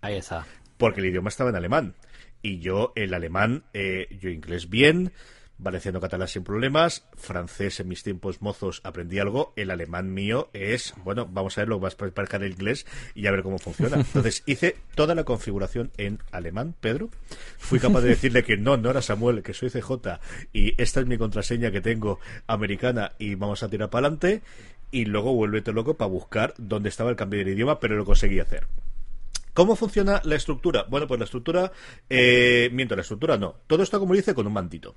[0.02, 0.46] Ahí está.
[0.78, 1.96] Porque el idioma estaba en alemán.
[2.42, 5.12] Y yo, el alemán, eh, yo inglés bien,
[5.58, 10.94] valenciano catalán sin problemas, francés en mis tiempos mozos aprendí algo, el alemán mío es,
[11.04, 12.12] bueno, vamos a ver lo más para
[12.46, 13.98] el inglés y a ver cómo funciona.
[13.98, 17.10] Entonces hice toda la configuración en alemán, Pedro.
[17.58, 20.20] Fui capaz de decirle que no, no era Samuel, que soy CJ
[20.54, 24.42] y esta es mi contraseña que tengo americana y vamos a tirar para adelante.
[24.90, 28.40] Y luego vuélvete loco para buscar dónde estaba el cambio de idioma, pero lo conseguí
[28.40, 28.68] hacer.
[29.58, 30.86] ¿Cómo funciona la estructura?
[30.88, 31.72] Bueno, pues la estructura,
[32.08, 33.56] eh, miento, la estructura no.
[33.66, 34.94] Todo está, como dice, con un mandito.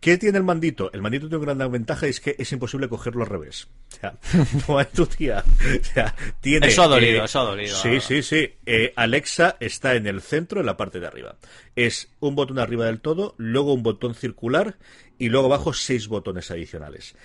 [0.00, 0.90] ¿Qué tiene el mandito?
[0.94, 3.68] El mandito tiene una gran ventaja y es que es imposible cogerlo al revés.
[3.92, 4.18] O sea,
[4.68, 5.44] no es tu tía.
[5.82, 6.68] O sea, tiene.
[6.68, 7.76] Eso ha dolido, eh, eso ha dolido.
[7.76, 8.54] Sí, sí, sí.
[8.64, 11.36] Eh, Alexa está en el centro, en la parte de arriba.
[11.76, 14.78] Es un botón arriba del todo, luego un botón circular
[15.18, 17.16] y luego abajo seis botones adicionales.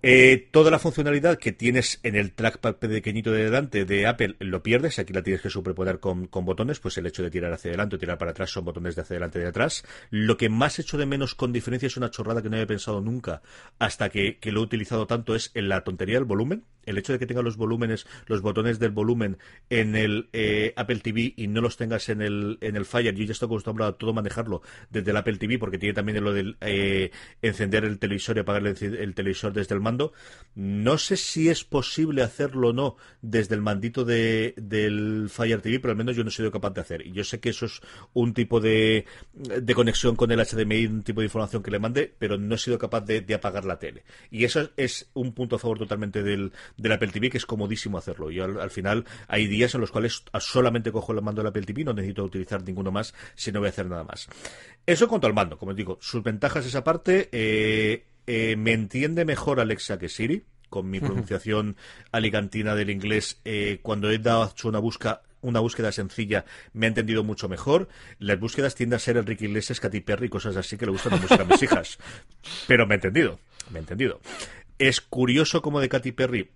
[0.00, 4.62] Eh, toda la funcionalidad que tienes en el trackpad pequeñito de delante de Apple lo
[4.62, 7.96] pierdes, aquí la tienes que superponer con, botones, pues el hecho de tirar hacia adelante
[7.96, 9.84] o tirar para atrás son botones de hacia adelante y de atrás.
[10.10, 13.00] Lo que más echo de menos con diferencia es una chorrada que no había pensado
[13.00, 13.42] nunca
[13.80, 16.64] hasta que, lo he utilizado tanto es en la tontería del volumen.
[16.88, 19.38] El hecho de que tenga los volúmenes, los botones del volumen
[19.70, 23.24] en el eh, Apple TV y no los tengas en el, en el Fire, yo
[23.24, 26.56] ya estoy acostumbrado a todo manejarlo desde el Apple TV porque tiene también lo del
[26.60, 27.10] eh,
[27.42, 29.80] encender el televisor y apagar el, el televisor desde el
[30.54, 35.80] no sé si es posible hacerlo o no desde el mandito de, del Fire TV,
[35.80, 37.06] pero al menos yo no he sido capaz de hacer.
[37.06, 37.80] Y yo sé que eso es
[38.12, 42.12] un tipo de, de conexión con el HDMI, un tipo de información que le mande,
[42.18, 44.04] pero no he sido capaz de, apagar la tele.
[44.30, 47.98] Y eso es un punto a favor totalmente del, del Apple TV, que es comodísimo
[47.98, 48.30] hacerlo.
[48.30, 51.84] Yo al, final hay días en los cuales solamente cojo el mando del Apple TV,
[51.84, 54.28] no necesito utilizar ninguno más si no voy a hacer nada más.
[54.86, 57.28] Eso en cuanto al mando, como digo, sus ventajas esa parte.
[57.32, 61.76] Eh, eh, me entiende mejor Alexa que Siri, con mi pronunciación
[62.12, 63.40] alicantina del inglés.
[63.44, 67.88] Eh, cuando he dado una busca una búsqueda sencilla me ha entendido mucho mejor.
[68.18, 71.12] Las búsquedas tienden a ser Enrique Iglesias, Katy Perry y cosas así que le gustan
[71.12, 71.98] la a mis hijas.
[72.66, 73.38] Pero me ha entendido,
[73.70, 74.20] me ha entendido.
[74.78, 76.50] Es curioso como de Katy Perry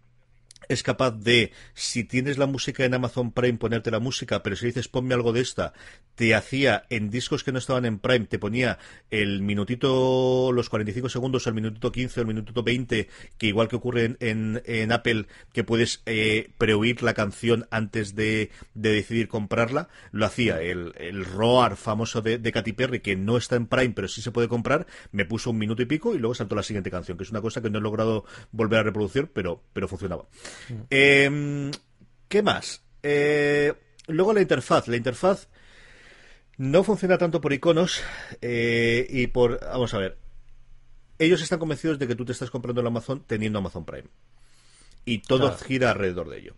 [0.69, 4.67] es capaz de, si tienes la música en Amazon Prime, ponerte la música, pero si
[4.67, 5.73] dices ponme algo de esta,
[6.15, 8.79] te hacía en discos que no estaban en Prime, te ponía
[9.11, 13.77] el minutito, los 45 segundos, el minutito 15 o el minutito 20, que igual que
[13.77, 19.89] ocurre en, en, Apple, que puedes eh, preoír la canción antes de, de, decidir comprarla,
[20.11, 20.61] lo hacía.
[20.61, 24.23] El, el Roar famoso de, de Katy Perry, que no está en Prime, pero sí
[24.23, 27.17] se puede comprar, me puso un minuto y pico y luego saltó la siguiente canción,
[27.17, 30.27] que es una cosa que no he logrado volver a reproducir, pero, pero funcionaba.
[30.91, 31.71] Em,
[32.29, 32.83] ¿Qué más?
[33.03, 33.73] Eh,
[34.07, 34.89] luego la interfaz.
[34.89, 35.49] La interfaz
[36.57, 38.03] no funciona tanto por iconos
[38.41, 39.61] eh, y por...
[39.61, 40.19] Vamos a ver.
[41.19, 44.09] Ellos están convencidos de que tú te estás comprando el Amazon teniendo Amazon Prime.
[45.05, 46.55] Y todo gira alrededor de ello.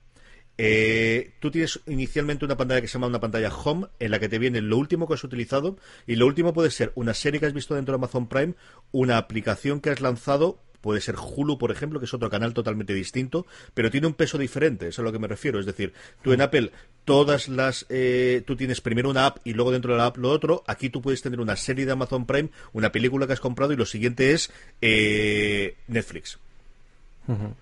[0.56, 4.28] Eh, tú tienes inicialmente una pantalla que se llama una pantalla Home, en la que
[4.28, 5.76] te viene lo último que has utilizado,
[6.06, 8.54] y lo último puede ser una serie que has visto dentro de Amazon Prime,
[8.92, 12.92] una aplicación que has lanzado puede ser Hulu, por ejemplo, que es otro canal totalmente
[12.92, 15.58] distinto, pero tiene un peso diferente, es a lo que me refiero.
[15.58, 16.72] Es decir, tú en Apple
[17.06, 20.30] todas las eh, tú tienes primero una app y luego dentro de la app lo
[20.30, 23.74] otro aquí tú puedes tener una serie de Amazon Prime una película que has comprado
[23.74, 26.38] y lo siguiente es eh, Netflix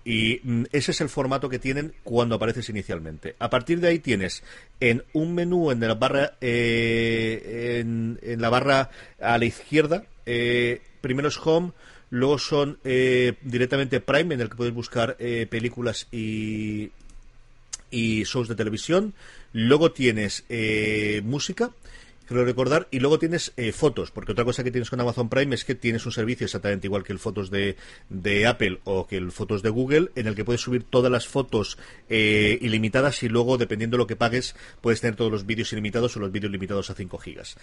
[0.03, 3.35] y mm, ese es el formato que tienen cuando apareces inicialmente.
[3.39, 4.43] A partir de ahí tienes
[4.79, 8.89] en un menú en la barra eh, en, la barra
[9.21, 11.73] a la izquierda eh, primero es Home,
[12.13, 15.17] luego son eh, directamente Prime en el que puedes buscar
[15.49, 16.91] películas y
[17.89, 19.13] y shows de televisión.
[19.51, 20.45] Luego tienes
[21.23, 21.71] música
[22.25, 25.53] creo recordar, y luego tienes eh, fotos, porque otra cosa que tienes con Amazon Prime
[25.55, 27.77] es que tienes un servicio exactamente igual que el fotos de,
[28.09, 31.27] de Apple o que el fotos de Google, en el que puedes subir todas las
[31.27, 31.77] fotos
[32.09, 36.15] eh, ilimitadas y luego, dependiendo de lo que pagues, puedes tener todos los vídeos ilimitados
[36.17, 37.57] o los vídeos limitados a 5 gigas.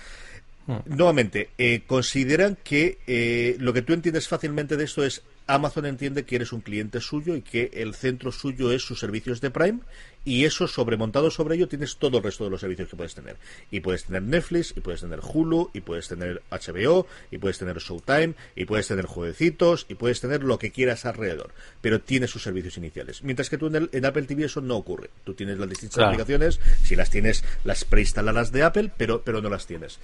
[0.70, 0.96] Hmm.
[0.96, 6.36] Nuevamente, eh, consideran que lo que tú entiendes fácilmente de esto es Amazon entiende que
[6.36, 9.80] eres un cliente suyo y que el centro suyo es sus servicios de Prime
[10.24, 13.36] y eso sobremontado sobre ello tienes todo el resto de los servicios que puedes tener.
[13.70, 17.78] Y puedes tener Netflix, y puedes tener Hulu, y puedes tener HBO, y puedes tener
[17.78, 21.52] Showtime, y puedes tener jueguecitos, y puedes tener lo que quieras alrededor.
[21.80, 23.22] Pero tienes sus servicios iniciales.
[23.22, 25.08] Mientras que tú en, Apple TV eso no ocurre.
[25.24, 29.48] Tú tienes las distintas aplicaciones, si las tienes, las preinstaladas de Apple, pero, pero no
[29.48, 29.98] las tienes.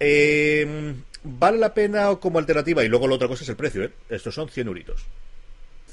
[0.00, 2.82] Eh, ¿Vale la pena como alternativa?
[2.82, 3.92] Y luego la otra cosa es el precio, ¿eh?
[4.08, 5.04] Estos son 100 euritos.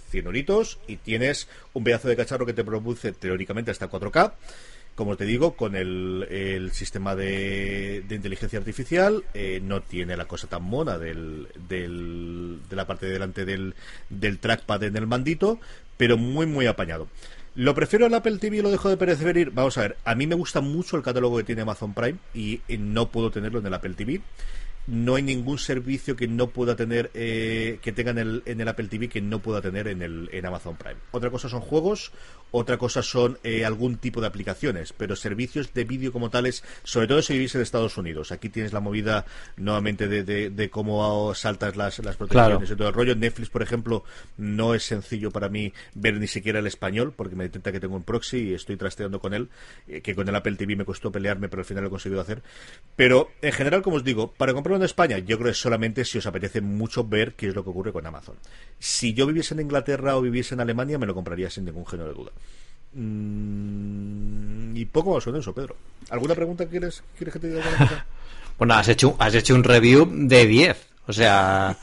[0.10, 4.34] 100 euritos y tienes un pedazo de cacharro que te produce teóricamente hasta 4K.
[4.96, 10.64] Como te digo, con el, sistema de, inteligencia artificial eh, no tiene la cosa tan
[10.64, 13.76] mona del, de la parte de delante del,
[14.10, 15.60] del trackpad en el mandito,
[15.98, 17.10] pero muy, muy apañado.
[17.58, 19.50] ¿Lo prefiero al Apple TV y lo dejo de preferir?
[19.50, 22.62] Vamos a ver, a mí me gusta mucho el catálogo que tiene Amazon Prime y
[22.78, 24.22] no puedo tenerlo en el Apple TV
[24.88, 28.68] no hay ningún servicio que no pueda tener eh, que tenga en el, en el
[28.68, 30.96] Apple TV que no pueda tener en el en Amazon Prime.
[31.12, 32.14] Otra cosa son juegos,
[32.52, 37.08] otra cosa son eh, algún tipo de aplicaciones, pero servicios de vídeo como tales, sobre
[37.08, 38.32] todo si vivís en Estados Unidos.
[38.32, 39.26] Aquí tienes la movida
[39.58, 43.16] nuevamente de, de, cómo saltas las, las protecciones y todo el rollo.
[43.16, 44.04] Netflix, por ejemplo,
[44.38, 47.96] no es sencillo para mí ver ni siquiera el español, porque me detenta que tengo
[47.96, 49.50] un proxy y estoy trasteando con él,
[49.88, 52.22] eh, que con el Apple TV me costó pelearme, pero al final lo he conseguido
[52.22, 52.42] hacer.
[52.96, 56.18] Pero en general, como os digo, para comprarlo en España, yo creo que solamente si
[56.18, 58.36] os apetece mucho ver qué es lo que ocurre con Amazon.
[58.80, 62.10] Si yo viviese en Inglaterra o viviese en Alemania, me lo compraría sin ningún género
[62.10, 62.32] de duda.
[62.94, 65.76] Mm, y poco más sobre eso, Pedro.
[66.10, 67.64] ¿Alguna pregunta quieres, quieres que te diga?
[68.58, 70.88] bueno, has hecho, has hecho un review de 10.
[71.10, 71.78] O sea,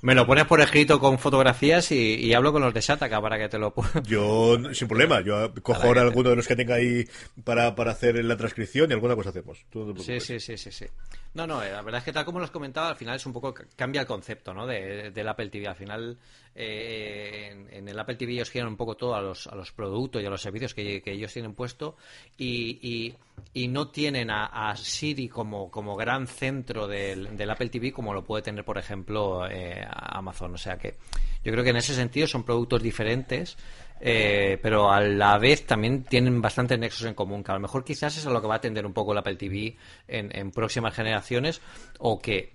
[0.00, 3.48] me lo pones por escrito con fotografías y, hablo con los de Shataka para que
[3.48, 7.04] te lo Yo, sin problema, yo cojo ahora alguno de los que tenga ahí
[7.42, 9.64] para, para hacer la transcripción y alguna cosa hacemos.
[9.98, 10.86] sí, sí, sí, sí, sí.
[11.34, 13.26] No, no, eh, la verdad es que tal como lo has comentado, al final es
[13.26, 14.68] un poco, cambia el concepto, ¿no?
[14.68, 15.66] De, del Apple TV.
[15.66, 16.16] Al final,
[16.54, 20.22] eh, en, el Apple TV ellos giran un poco todo a los, a los productos
[20.22, 21.96] y a los servicios que, ellos tienen puesto
[22.36, 23.14] y,
[23.54, 28.24] y, no tienen a, Siri como, como gran centro del, del, Apple TV como lo
[28.24, 30.54] puede tener, por ejemplo, eh, Amazon.
[30.54, 30.96] O sea que
[31.44, 33.56] yo creo que en ese sentido son productos diferentes
[34.04, 37.84] eh, pero a la vez también tienen bastantes nexos en común, que a lo mejor
[37.84, 39.76] quizás es a lo que va a atender un poco el Apple TV
[40.08, 41.60] en, próximas generaciones
[42.00, 42.52] o que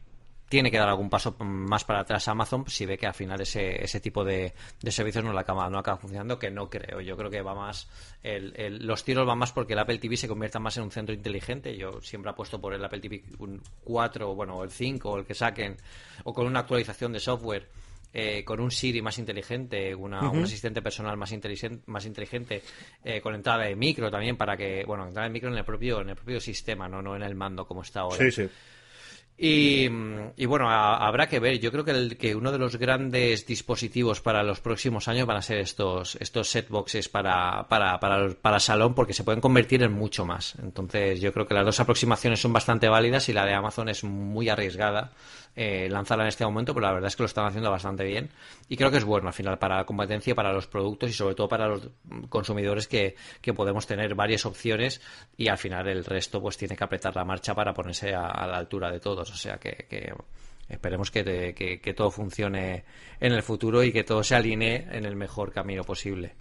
[0.50, 3.42] tiene que dar algún paso más para atrás a Amazon si ve que al final
[3.42, 4.54] ese, ese tipo de,
[4.88, 7.02] servicios no, la acaba, no acaba funcionando, que no creo.
[7.02, 7.90] Yo creo que va más,
[8.24, 11.76] los tiros van más porque el Apple TV se convierta más en un centro inteligente.
[11.76, 13.24] Yo siempre apuesto por el Apple TV
[13.84, 15.76] 4, bueno, o el 5, o el que saquen,
[16.24, 17.68] o con una actualización de software
[18.14, 22.64] eh, con un Siri más inteligente, una, un asistente personal más inteligente, más inteligente
[23.04, 26.02] eh, con entrada de micro también para que, bueno, entrada de micro en el propio,
[26.02, 28.18] en el propio sistema, no, no en el mando como está ahora.
[28.18, 28.50] Sí, sí.
[29.40, 29.88] Y,
[30.48, 31.60] bueno, habrá que ver.
[31.60, 35.60] Yo creo que, uno de los grandes dispositivos para los próximos años van a ser
[35.60, 40.56] estos, estos setboxes para, para, para, para salón porque se pueden convertir en mucho más.
[40.62, 44.04] Entonces yo creo que las dos aproximaciones son bastante válidas y la de Amazon es
[44.04, 45.12] muy arriesgada
[45.60, 48.30] eh, lanzarla en este momento, pero la verdad es que lo están haciendo bastante bien.
[48.70, 51.34] Y creo que es bueno al final para la competencia, para los productos y sobre
[51.34, 51.90] todo para los
[52.30, 53.16] consumidores que,
[53.56, 55.02] podemos tener varias opciones
[55.36, 58.56] y al final el resto pues tiene que apretar la marcha para ponerse a, la
[58.56, 59.32] altura de todos.
[59.32, 60.14] O sea que,
[60.70, 62.84] esperemos que, que, todo funcione
[63.20, 66.36] en el futuro y que todo se alinee en el mejor camino posible.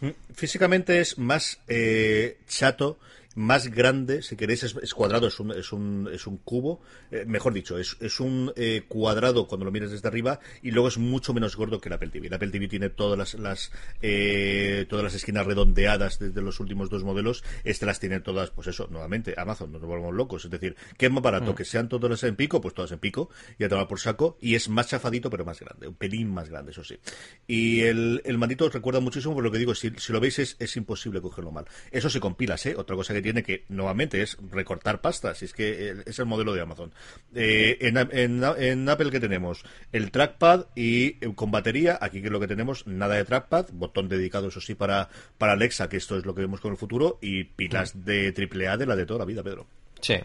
[0.00, 2.98] Mm, físicamente es más eh, chato
[3.34, 7.52] más grande, si queréis, es, cuadrado, es un, es un, es un cubo, eh, mejor
[7.52, 11.34] dicho, es, es un eh, cuadrado cuando lo miras desde arriba y luego es mucho
[11.34, 12.28] menos gordo que el Apple TV.
[12.28, 16.90] El Apple TV tiene todas las, las eh, todas las esquinas redondeadas desde los últimos
[16.90, 20.50] dos modelos, este las tiene todas, pues eso, nuevamente, Amazon, no nos volvemos locos, es
[20.50, 21.52] decir, ¿qué es más barato?
[21.52, 21.54] Mm.
[21.56, 24.54] Que sean todas en pico, pues todas en pico, y a tomar por saco, y
[24.54, 26.98] es más chafadito pero más grande, un pelín más grande, eso sí.
[27.46, 30.38] Y el, el mandito os recuerda muchísimo, por lo que digo, si, si lo veis
[30.38, 31.64] es, es imposible cogerlo mal.
[31.90, 32.74] Eso se compilas, ¿eh?
[32.76, 36.26] Otra cosa que tiene que, nuevamente, es recortar pasta, si es que eh, es el
[36.26, 36.92] modelo de Amazon.
[37.34, 42.32] Eh, en, en, Apple que tenemos el trackpad y eh, con batería, aquí que es
[42.32, 45.08] lo que tenemos, nada de trackpad, botón dedicado, eso sí, para,
[45.38, 48.04] para Alexa, que esto es lo que vemos con el futuro, y pilas mm.
[48.04, 49.66] de AAA de la de toda la vida, Pedro.
[50.00, 50.16] Sí,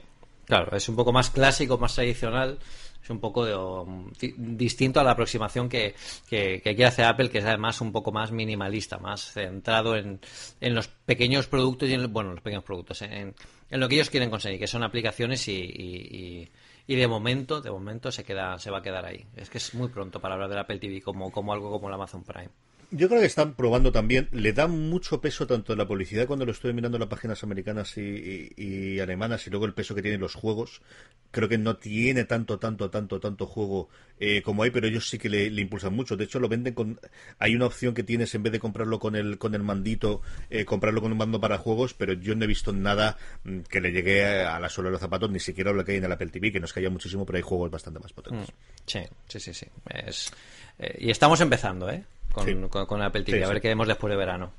[0.45, 2.59] claro, es un poco más clásico, más tradicional
[3.01, 5.95] es un poco um, distinto a la aproximación que,
[6.27, 10.19] que, quiere hacer Apple, que es además un poco más minimalista, más centrado en,
[10.59, 13.33] en los pequeños productos y en, bueno, los pequeños productos, en,
[13.69, 16.49] en, lo que ellos quieren conseguir, que son aplicaciones y,
[16.87, 19.23] y, de momento, de momento se queda, se va a quedar ahí.
[19.35, 21.93] Es que es muy pronto para hablar del Apple TV como, como algo como el
[21.93, 22.49] Amazon Prime.
[22.91, 26.45] Yo creo que están probando también, le dan mucho peso tanto en la publicidad cuando
[26.45, 30.19] lo estoy mirando en las páginas americanas y, alemanas y luego el peso que tienen
[30.19, 30.81] los juegos.
[31.29, 35.19] Creo que no tiene tanto, tanto, tanto, tanto juego eh, como hay, pero ellos sí
[35.19, 36.17] que le, impulsan mucho.
[36.17, 36.99] De hecho, lo venden con.
[37.37, 40.65] Hay una opción que tienes en vez de comprarlo con el, con el mandito, eh,
[40.65, 43.91] comprarlo con un mando para juegos, pero yo no he visto nada mm, que le
[43.91, 46.29] llegue a la suela de los zapatos, ni siquiera lo que hay en el Apple
[46.29, 48.49] TV, que nos caía muchísimo, pero hay juegos bastante más potentes.
[48.49, 48.53] Mm,
[48.87, 49.67] sí, sí, sí,
[50.79, 52.03] eh, y estamos empezando, ¿eh?
[52.69, 54.51] Con, con, Apple TV, a ver qué vemos después de verano.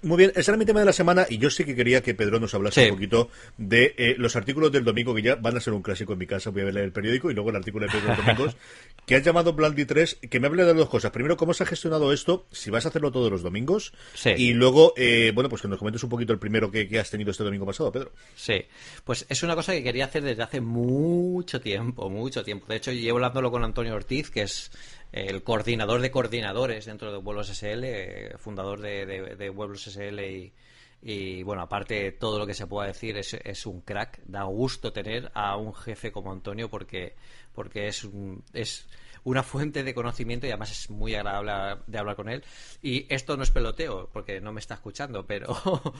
[0.00, 2.14] Muy bien, ese era mi tema de la semana y yo sí que quería que
[2.14, 5.60] Pedro nos hablase un poquito de eh, los artículos del domingo que ya van a
[5.60, 6.50] ser un clásico en mi casa.
[6.50, 8.56] Voy a ver el periódico y luego el artículo de Pedro los domingos
[9.06, 11.10] que has llamado Blandy 3, que me hable de dos cosas.
[11.10, 13.92] Primero, cómo se ha gestionado esto, si vas a hacerlo todos los domingos.
[14.36, 17.30] Y luego, eh, bueno, pues que nos comentes un poquito el primero que, has tenido
[17.32, 18.12] este domingo pasado, Pedro.
[18.36, 18.66] Sí,
[19.04, 22.66] pues es una cosa que quería hacer desde hace mucho tiempo, mucho tiempo.
[22.68, 24.70] De hecho, llevo hablándolo con Antonio Ortiz, que es
[25.12, 30.52] el coordinador de coordinadores dentro de Vuelos SL, eh, fundador de, de, Vuelos SL
[31.00, 34.20] y, bueno, aparte todo lo que se pueda decir es, es, un crack.
[34.24, 37.14] Da gusto tener a un jefe como Antonio porque,
[37.54, 38.06] porque es,
[38.52, 38.86] es
[39.28, 42.42] una fuente de conocimiento y además es muy agradable de hablar con él.
[42.82, 45.54] Y esto no es peloteo, porque no me está escuchando, pero,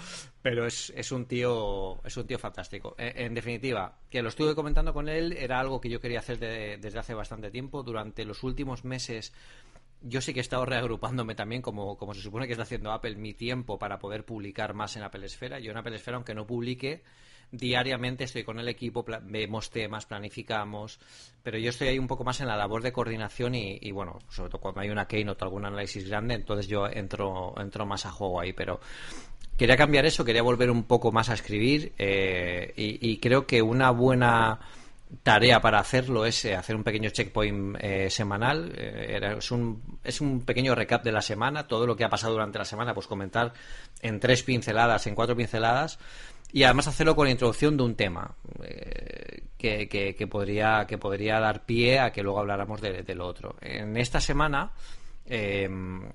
[0.42, 2.94] pero es, es, un tío, es un tío fantástico.
[2.96, 6.98] En, definitiva, que lo estuve comentando con él, era algo que yo quería hacer desde
[6.98, 7.82] hace bastante tiempo.
[7.82, 9.34] Durante los últimos meses
[10.00, 13.16] yo sí que he estado reagrupándome también, como, como se supone que está haciendo Apple,
[13.16, 15.58] mi tiempo para poder publicar más en Apple Esfera.
[15.58, 17.02] Yo en Apple Esfera, aunque no publique,
[17.50, 20.98] diariamente estoy con el equipo, vemos temas, planificamos,
[21.42, 24.50] pero yo estoy ahí un poco más en la labor de coordinación y, bueno, sobre
[24.50, 28.10] todo cuando hay una keynote o algún análisis grande, entonces yo entro, entro más a
[28.10, 28.80] juego ahí, pero
[29.56, 33.90] quería cambiar eso, quería volver un poco más a escribir eh, y, creo que una
[33.90, 34.60] buena
[35.22, 38.72] tarea para hacerlo es eh, hacer un pequeño checkpoint eh, semanal.
[38.76, 42.58] es, un, es un pequeño recap de la semana, todo lo que ha pasado durante
[42.58, 43.54] la semana, pues comentar
[44.02, 45.98] en tres pinceladas, en cuatro pinceladas
[46.52, 51.40] y además hacerlo con la introducción de un tema eh, que, que, podría, que podría
[51.40, 53.56] dar pie a que luego habláramos de, lo otro.
[53.60, 54.72] En esta semana,
[55.26, 55.68] eh,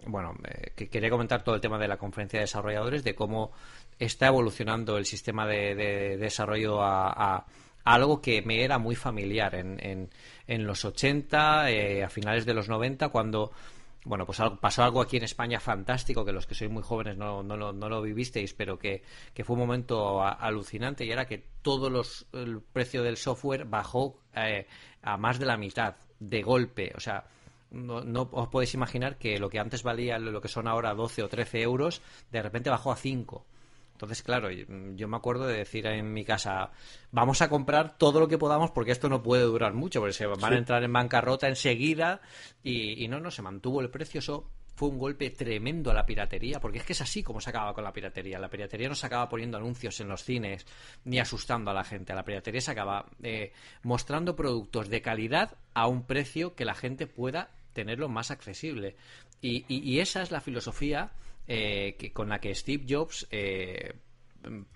[0.07, 3.51] bueno, eh, que quería comentar todo el tema de la conferencia de desarrolladores, de cómo
[3.99, 7.45] está evolucionando el sistema de, desarrollo a,
[7.83, 10.09] algo que me era muy familiar en, en,
[10.47, 13.51] en los 80, a finales de los 90, cuando
[14.05, 17.41] bueno, pues pasó algo aquí en España fantástico, que los que sois muy jóvenes no,
[17.41, 19.03] no, no, lo vivisteis, pero que,
[19.43, 24.67] fue un momento alucinante y era que todo los, el precio del software bajó eh,
[25.01, 26.91] a más de la mitad, de golpe.
[26.95, 27.25] O sea,
[27.71, 31.23] no, no, os podéis imaginar que lo que antes valía lo que son ahora 12
[31.23, 32.01] o 13 euros,
[32.31, 33.45] de repente bajó a 5.
[33.93, 36.71] Entonces, claro, yo me acuerdo de decir en mi casa,
[37.11, 40.25] vamos a comprar todo lo que podamos porque esto no puede durar mucho, porque se
[40.25, 42.19] van a entrar en bancarrota enseguida
[42.63, 44.19] y, no, no, se mantuvo el precio.
[44.19, 47.51] Eso fue un golpe tremendo a la piratería, porque es que es así como se
[47.51, 48.39] acaba con la piratería.
[48.39, 50.65] La piratería no se acaba poniendo anuncios en los cines
[51.05, 52.15] ni asustando a la gente.
[52.15, 57.05] La piratería se acaba eh, mostrando productos de calidad a un precio que la gente
[57.05, 58.95] pueda tenerlo más accesible.
[59.39, 61.11] y esa es la filosofía
[61.47, 63.93] eh, que, con la que Steve Jobs eh,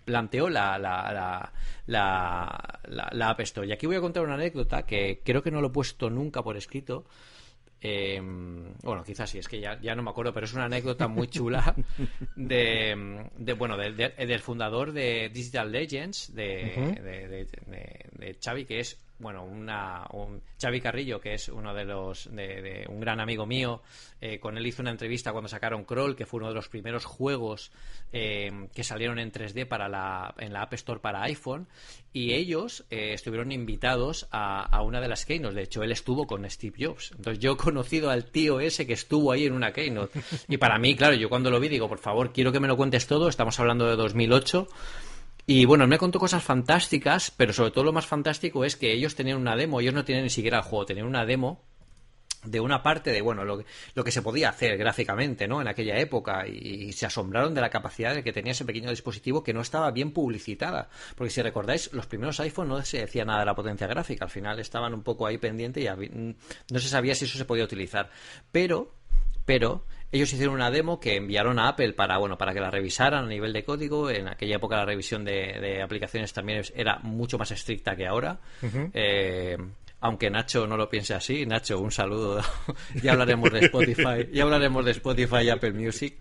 [0.06, 1.52] planteó la, la,
[1.86, 3.68] la, la, App Store.
[3.68, 6.44] Y aquí voy a contar una anécdota que creo que no lo he puesto nunca
[6.44, 7.06] por escrito.
[7.80, 8.20] Eh,
[8.84, 11.28] bueno, quizás sí, es que ya, ya, no me acuerdo, pero es una anécdota muy
[11.28, 11.76] chula
[12.36, 17.48] de, de bueno, del fundador de Digital Legends, de, de,
[18.18, 22.86] de, Xavi, que es bueno, una, un, Xavi Carrillo, que es uno de los, de,
[22.90, 23.82] un gran amigo mío,
[24.22, 27.06] eh, con él hizo una entrevista cuando sacaron Crawl, que fue uno de los primeros
[27.06, 27.72] juegos
[28.12, 31.68] eh, que salieron en 3D para la, en la App Store para iPhone,
[32.14, 35.56] y ellos eh, estuvieron invitados a, a, una de las keynotes.
[35.56, 37.12] De hecho, él estuvo con Steve Jobs.
[37.12, 40.20] Entonces, yo he conocido al tío ese que estuvo ahí en una keynote.
[40.48, 42.78] Y para mí, claro, yo cuando lo vi digo, por favor, quiero que me lo
[42.78, 43.30] cuentes todo.
[43.30, 44.68] Estamos hablando de 2008.
[45.50, 49.16] Y bueno, me contó cosas fantásticas, pero sobre todo lo más fantástico es que ellos
[49.16, 51.64] tenían una demo, ellos no tienen ni siquiera el juego, tenían una demo
[52.44, 53.64] de una parte de bueno lo,
[53.96, 57.70] lo, que se podía hacer gráficamente no en aquella época y, se asombraron de la
[57.70, 60.90] capacidad de que tenía ese pequeño dispositivo que no estaba bien publicitada.
[61.16, 64.32] Porque si recordáis los primeros iPhone no se decía nada de la potencia gráfica al
[64.32, 66.36] final estaban un poco ahí pendiente y
[66.74, 68.10] no se sabía si eso se podía utilizar.
[68.52, 68.97] Pero
[69.48, 73.24] pero ellos hicieron una demo que enviaron a Apple para bueno para que la revisaran
[73.24, 74.12] a nivel de código.
[74.12, 78.40] En aquella época la revisión de, aplicaciones también era mucho más estricta que ahora.
[78.94, 79.58] Eh,
[80.02, 81.46] aunque Nacho no lo piense así.
[81.46, 82.42] Nacho un saludo.
[83.02, 86.18] Ya hablaremos de Spotify ya hablaremos de Spotify y Apple Music.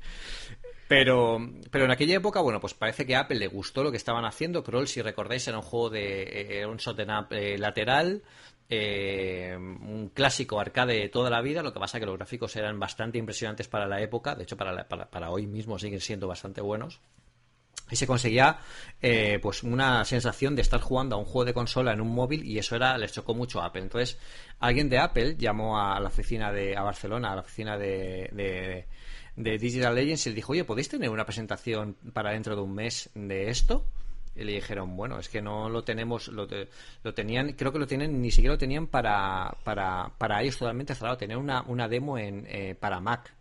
[0.88, 1.38] Pero,
[1.72, 4.24] pero en aquella época, bueno, pues parece que a Apple le gustó lo que estaban
[4.24, 4.62] haciendo.
[4.62, 8.22] Crawl, si recordáis, era un juego de eh, un shot up eh, lateral
[8.68, 12.80] eh, un clásico arcade de toda la vida, lo que pasa que los gráficos eran
[12.80, 17.00] bastante impresionantes para la época, de hecho para, para, hoy mismo siguen siendo bastante buenos.
[17.88, 18.58] Y se conseguía
[19.00, 22.44] eh, pues una sensación de estar jugando a un juego de consola en un móvil
[22.44, 23.82] y eso era les chocó mucho a Apple.
[23.82, 24.18] Entonces,
[24.58, 28.86] alguien de Apple llamó a la oficina de a Barcelona, a la oficina de, de,
[29.36, 32.74] de Digital Legends y le dijo, oye, ¿podéis tener una presentación para dentro de un
[32.74, 33.84] mes de esto?
[34.36, 36.46] Y le dijeron, bueno, es que no lo tenemos, lo,
[37.02, 40.94] lo, tenían, creo que lo tienen, ni siquiera lo tenían para, para, para ellos totalmente
[40.94, 43.34] cerrado, tenían una, una demo en, eh, para Mac.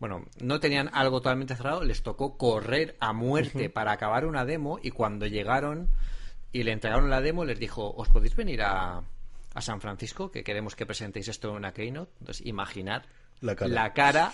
[0.00, 4.78] Bueno, no tenían algo totalmente cerrado, les tocó correr a muerte para acabar una demo
[4.82, 5.88] y cuando llegaron
[6.52, 9.02] y le entregaron la demo les dijo, ¿os podéis venir a,
[9.54, 10.30] a San Francisco?
[10.30, 12.12] Que queremos que presentéis esto en una keynote.
[12.20, 13.02] Entonces, imaginad
[13.40, 14.32] la cara, la cara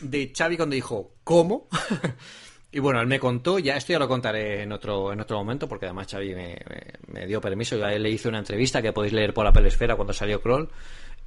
[0.00, 1.68] de Xavi cuando dijo, ¿cómo?
[2.76, 5.66] Y bueno, él me contó, ya esto ya lo contaré en otro, en otro momento,
[5.66, 9.32] porque además Xavi me, dio permiso, yo él le hice una entrevista que podéis leer
[9.32, 10.68] por la pelesfera cuando salió Kroll.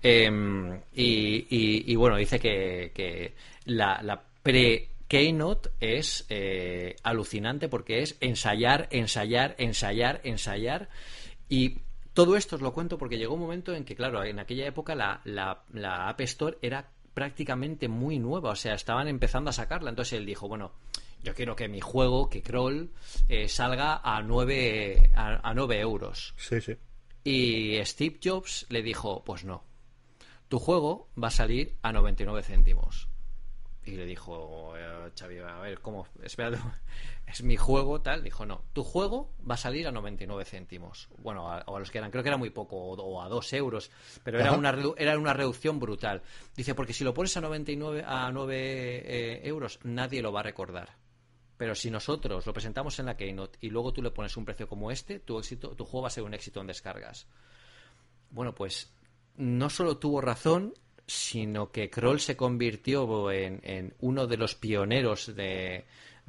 [0.03, 3.33] Em, y, bueno, dice que,
[3.65, 10.87] la, pre-Keynote es eh, alucinante porque es ensayar, ensayar, ensayar, ensayar.
[11.49, 11.79] Y
[12.13, 14.93] todo esto os lo cuento porque llegó un momento en que, claro, en aquella época
[14.93, 19.89] la, la App Store era prácticamente muy nueva, o sea, estaban empezando a sacarla.
[19.89, 20.73] Entonces él dijo, bueno,
[21.23, 22.91] yo quiero que mi juego, que Crawl,
[23.27, 26.33] eh, salga a 9, a, euros.
[26.37, 26.77] Sí, sí.
[27.23, 29.63] Y Steve Jobs le dijo, pues no,
[30.47, 33.09] tu juego va a salir a 99 céntimos.
[33.85, 36.07] Y le dijo eh, Xavi, a ver, ¿cómo?
[36.21, 36.57] Espérate,
[37.27, 38.23] es mi juego, tal.
[38.23, 41.09] Dijo, no, tu juego va a salir a 99 céntimos.
[41.17, 43.53] Bueno, a, o a los que eran, creo que era muy poco, o, a 2
[43.53, 43.89] euros,
[44.23, 46.21] pero era una, era una reducción brutal.
[46.55, 50.43] Dice, porque si lo pones a 99, a 9 eh, euros, nadie lo va a
[50.43, 50.98] recordar.
[51.59, 54.65] Pero si nosotros lo presentamos en la Keynote y luego tú le pones un precio
[54.65, 57.27] como este, tu, éxito, tu juego va a ser un éxito en descargas.
[58.31, 58.93] Bueno, pues
[59.35, 60.73] no solo tuvo razón,
[61.05, 65.35] sino que Kroll se convirtió en, uno de los pioneros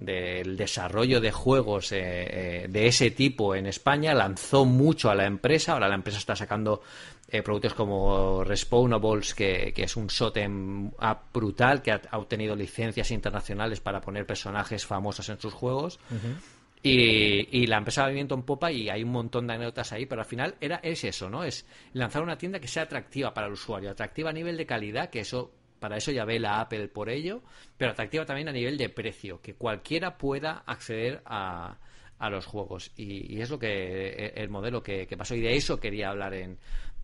[0.00, 5.26] del desarrollo de juegos eh, eh, de ese tipo en España, lanzó mucho a la
[5.26, 6.80] empresa, ahora la empresa está sacando
[7.28, 13.10] eh, productos como Respawnables, que, que es un shotem app brutal, que ha, obtenido licencias
[13.10, 16.00] internacionales para poner personajes famosos en sus juegos.
[16.82, 20.22] Y, la empresa va viento en popa y hay un montón de anécdotas ahí, pero
[20.22, 21.44] al final era, es eso, ¿no?
[21.44, 25.10] Es lanzar una tienda que sea atractiva para el usuario, atractiva a nivel de calidad,
[25.10, 27.42] que eso, para eso ya ve la Apple por ello,
[27.76, 31.78] pero atractiva también a nivel de precio, que cualquiera pueda acceder a,
[32.18, 32.92] a los juegos.
[32.96, 35.34] Y, es lo que el modelo que, pasó.
[35.34, 36.58] Y de eso quería hablar en,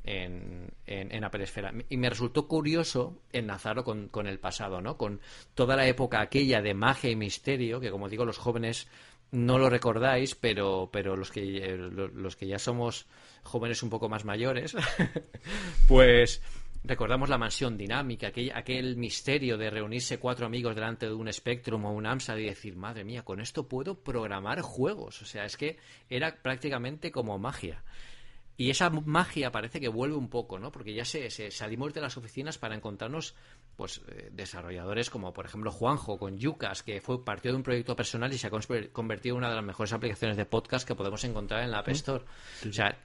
[0.05, 1.72] en, en, Apple Esfera.
[1.89, 4.97] Y me resultó curioso enlazarlo con, con el pasado, ¿no?
[4.97, 5.20] Con
[5.55, 8.89] toda la época aquella de magia y misterio, que como digo, los jóvenes
[9.33, 13.07] no lo recordáis, pero, pero los, que, eh, los que ya somos
[13.43, 14.77] jóvenes un poco más mayores,
[15.89, 16.43] pues
[16.87, 21.84] recordamos la mansión dinámica, aquel, aquel misterio de reunirse cuatro amigos delante de un Spectrum
[21.84, 25.22] o un AMSA y decir, madre mía, con esto puedo programar juegos.
[25.22, 25.78] O sea, es que
[26.09, 27.82] era prácticamente como magia.
[28.59, 30.72] Y esa magia parece que vuelve un poco, ¿no?
[30.72, 33.34] Porque ya se, salimos de las oficinas para encontrarnos
[33.76, 37.95] pues eh, desarrolladores como por ejemplo Juanjo con Yucas, que fue partido de un proyecto
[37.95, 38.51] personal y se ha
[38.93, 41.89] convertido en una de las mejores aplicaciones de podcast que podemos encontrar en la App
[41.89, 42.24] Store.
[42.66, 42.97] O sea,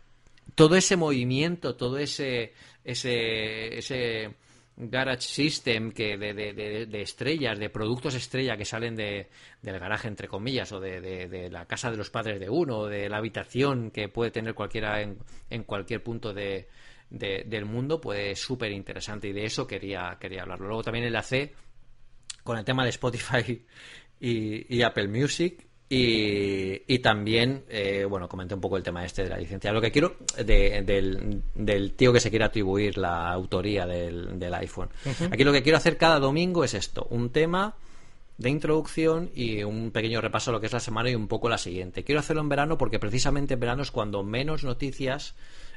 [0.56, 4.36] todo ese movimiento, todo ese ese ese
[4.78, 9.30] garage system que de, de, estrellas, de productos estrella que salen de,
[9.62, 13.08] del garaje, entre comillas, o de, la casa de los padres de uno, o de
[13.08, 16.68] la habitación que puede tener cualquiera en, en cualquier punto de,
[17.10, 19.28] del mundo, pues súper interesante.
[19.28, 20.68] Y de eso quería, quería hablarlo.
[20.68, 21.54] Luego también enlacé
[22.44, 23.66] con el tema de Spotify
[24.20, 29.38] y Apple Music y, también, eh, bueno, comenté un poco el tema este de la
[29.38, 29.74] licencia.
[29.74, 34.88] Lo que quiero del, del, tío que se quiere atribuir la autoría del, del iPhone.
[35.30, 37.76] Aquí lo que quiero hacer cada domingo es esto: un tema
[38.38, 41.50] de introducción y un pequeño repaso de lo que es la semana y un poco
[41.50, 42.06] la siguiente.
[42.06, 45.36] Quiero hacerlo en verano porque precisamente en verano es cuando menos noticias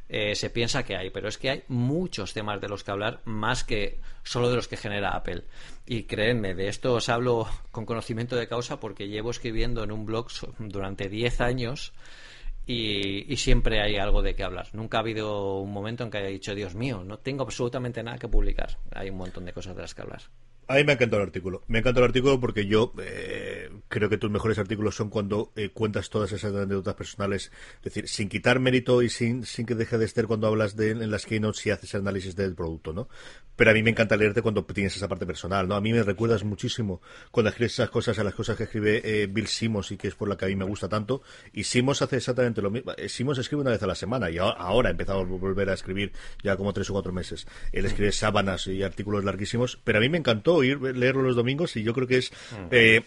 [0.08, 3.20] eh, se piensa que hay, pero es que hay muchos temas de los que hablar
[3.24, 5.44] más que solo de los que genera Apple.
[5.86, 10.04] Y créanme, de esto os hablo con conocimiento de causa porque llevo escribiendo en un
[10.04, 10.28] blog
[10.58, 11.92] durante 10 años
[12.66, 14.68] y, y, siempre hay algo de qué hablar.
[14.72, 18.18] Nunca ha habido un momento en que haya dicho, Dios mío, no tengo absolutamente nada
[18.18, 18.78] que publicar.
[18.94, 20.22] Hay un montón de cosas de las que hablar.
[20.66, 21.62] A mí me ha encantado el artículo.
[21.68, 25.52] Me ha encantado el artículo porque yo eh, creo que tus mejores artículos son cuando
[25.56, 27.52] eh, cuentas todas esas anécdotas personales.
[27.78, 30.90] Es decir, sin quitar mérito y sin, sin que deje de estar cuando hablas de
[30.90, 33.08] en las keynotes y haces análisis del producto, ¿no?
[33.56, 35.76] Pero a mí me encanta leerte cuando tienes esa parte personal, ¿no?
[35.76, 37.00] A mí me recuerdas muchísimo
[37.30, 40.14] cuando escribes esas cosas a las cosas que escribe eh, Bill Simmons y que es
[40.16, 41.22] por la que a mí me gusta tanto.
[41.52, 42.92] Y Simmons hace exactamente lo mismo.
[43.06, 46.12] Simmons escribe una vez a la semana y ahora, ha empezado a volver a escribir
[46.42, 47.46] ya como tres o cuatro meses.
[47.70, 51.76] Él escribe sábanas y artículos larguísimos, pero a mí me encantó ir leerlo los domingos
[51.76, 52.32] y yo creo que es
[52.70, 53.02] eh,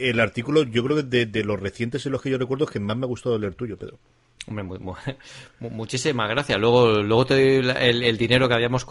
[0.00, 2.96] el artículo, yo creo que de, los recientes en los que yo recuerdo que más
[2.96, 3.98] me ha gustado leer tuyo, Pedro.
[4.46, 4.64] Hombre,
[5.60, 6.58] muchísimas gracias.
[6.58, 8.84] Luego, luego te doy el, dinero que habíamos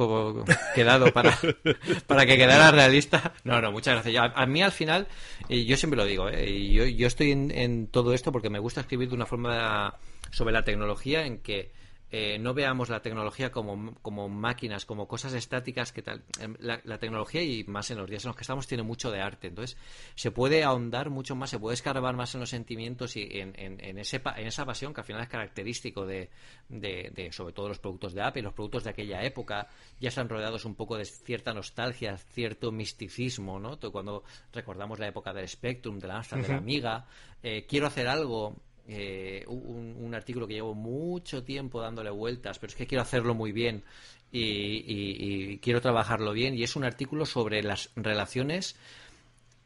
[0.73, 1.37] quedado para,
[2.07, 3.33] para que quedara realista.
[3.43, 4.31] No, no, muchas gracias.
[4.33, 5.07] A, mí al final,
[5.49, 6.71] yo siempre lo digo, ¿eh?
[6.71, 9.93] yo, yo estoy en, en, todo esto porque me gusta escribir de una forma
[10.31, 11.71] sobre la tecnología en que
[12.15, 16.23] eh, no veamos la tecnología como, como, máquinas, como cosas estáticas, que tal.
[16.39, 19.19] Em, la, tecnología, y más en los días en los que estamos, tiene mucho de
[19.19, 19.47] arte.
[19.47, 19.79] Entonces,
[20.13, 23.97] se puede ahondar mucho más, se puede escarbar más en los sentimientos y en, en,
[23.97, 26.29] ese, en esa pasión que al final es característico de,
[26.69, 29.67] de, sobre todo, los productos de Apple, los productos de aquella época,
[29.99, 33.79] ya están rodeados un poco de cierta nostalgia, cierto misticismo, ¿no?
[33.91, 37.07] Cuando recordamos la época del Spectrum, de la Amstrad, de la Amiga,
[37.41, 38.55] eh, quiero hacer algo
[38.87, 43.51] eh, un, artículo que llevo mucho tiempo dándole vueltas, pero es que quiero hacerlo muy
[43.51, 43.83] bien
[44.31, 46.55] y, quiero trabajarlo bien.
[46.55, 48.75] Y es un artículo sobre las relaciones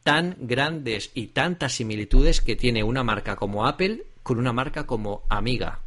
[0.03, 5.23] tan grandes y tantas similitudes que tiene una marca como Apple con una marca como
[5.29, 5.81] Amiga.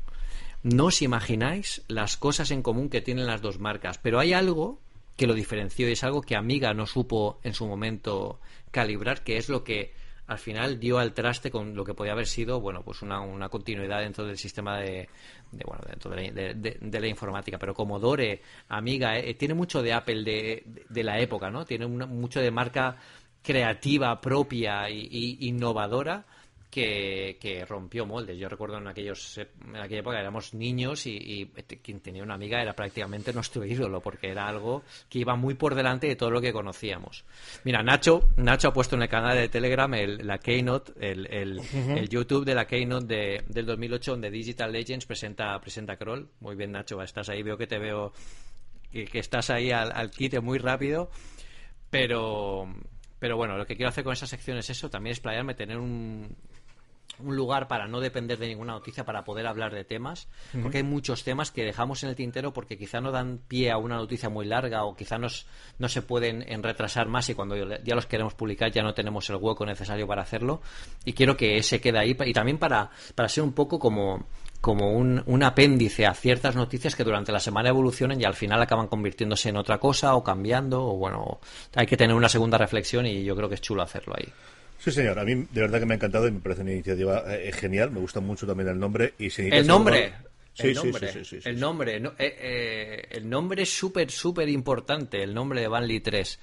[0.63, 4.79] No os imagináis las cosas en común que tienen las dos marcas, pero hay algo
[5.17, 9.39] que lo diferenció y es algo que Amiga no supo en su momento calibrar, que
[9.39, 9.93] es lo que
[10.31, 13.49] al final dio al traste con lo que podía haber sido bueno pues una, una
[13.49, 15.09] continuidad dentro del sistema de,
[15.51, 17.59] bueno dentro de la, informática.
[17.59, 21.89] Pero como Dore Amiga eh, tiene mucho de Apple de, de, la época no tiene
[21.89, 22.97] mucho de marca
[23.43, 26.25] creativa propia y innovadora
[26.71, 28.39] que, rompió moldes.
[28.39, 31.51] Yo recuerdo en, aquellos, en aquella época éramos niños y,
[31.83, 35.75] quien tenía una amiga era prácticamente nuestro ídolo, porque era algo que iba muy por
[35.75, 37.25] delante de todo lo que conocíamos.
[37.65, 42.09] Mira, Nacho, Nacho ha puesto en el canal de Telegram el, la Keynote, el, el,
[42.09, 46.29] YouTube de la Keynote de, del 2008, donde Digital Legends presenta, presenta Kroll.
[46.41, 48.13] Muy bien, Nacho, estás ahí, veo que te veo,
[48.93, 51.11] que, que estás ahí al, al quite muy rápido,
[51.91, 52.69] pero...
[53.21, 55.77] Pero bueno, lo que quiero hacer con esa sección es eso, también es playarme, tener
[55.77, 56.35] un,
[57.23, 60.29] un lugar para no depender de ninguna noticia para poder hablar de temas,
[60.63, 63.79] porque hay muchos temas que dejamos en el tintero porque quizá no dan pie a
[63.79, 65.47] una noticia muy larga o quizá nos,
[65.79, 69.29] no se pueden en retrasar más y cuando ya los queremos publicar ya no tenemos
[69.31, 70.61] el hueco necesario para hacerlo
[71.05, 74.27] y quiero que ese quede ahí y también para, para ser un poco como
[74.61, 78.61] como un, un apéndice a ciertas noticias que durante la semana evolucionan y al final
[78.61, 81.41] acaban convirtiéndose en otra cosa o cambiando o bueno,
[81.75, 84.31] hay que tener una segunda reflexión y yo creo que es chulo hacerlo ahí.
[84.81, 85.19] Sí, señor.
[85.19, 87.91] A mí de verdad que me ha encantado y me parece una iniciativa eh, genial.
[87.91, 89.15] Me gusta mucho también el nombre.
[89.19, 90.13] y El nombre.
[90.53, 95.23] Sí, el nombre, sí, sí, el nombre, eh, eh, el nombre es súper, súper importante,
[95.23, 96.41] el nombre de Banley 3.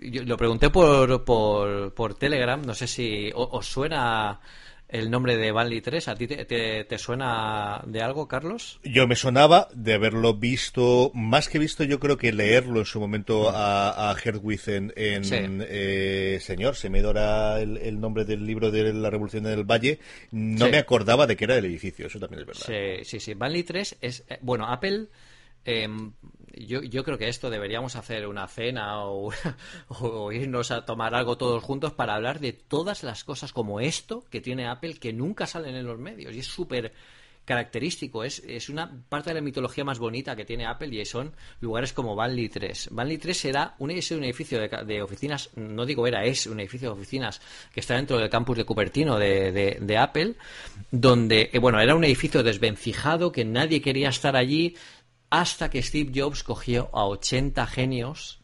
[0.00, 4.40] yo lo pregunté por, por, por Telegram, no sé si os suena
[4.90, 6.08] el nombre de Banley 3.
[6.08, 8.80] ¿A ti te, suena de algo, Carlos?
[8.82, 13.00] Yo me sonaba de haberlo visto, más que visto, yo creo que leerlo en su
[13.00, 19.10] momento a, a en, eh, Señor, se me dora el, nombre del libro de la
[19.10, 20.00] Revolución del Valle.
[20.32, 22.66] No me acordaba de que era del edificio, eso también es verdad.
[22.66, 23.34] Sí, sí, sí.
[23.34, 24.24] Banley 3 es.
[24.28, 25.06] Eh, bueno, Apple.
[25.62, 26.12] Em,
[26.66, 31.62] yo, yo, creo que esto deberíamos hacer una cena o, irnos a tomar algo todos
[31.62, 35.74] juntos para hablar de todas las cosas como esto que tiene Apple que nunca salen
[35.74, 36.92] en los medios y es súper
[37.50, 41.32] característico, es, es una parte de la mitología más bonita que tiene Apple y son
[41.60, 42.90] lugares como Banley 3.
[42.92, 47.00] Banley 3 era un, un edificio de, oficinas, no digo era, es un edificio de
[47.00, 47.40] oficinas
[47.72, 49.50] que está dentro del campus de Cupertino de,
[49.80, 50.34] de, Apple,
[50.92, 54.76] donde, eh, bueno, era un edificio desvencijado que nadie quería estar allí
[55.30, 58.40] hasta que Steve Jobs cogió a 80 genios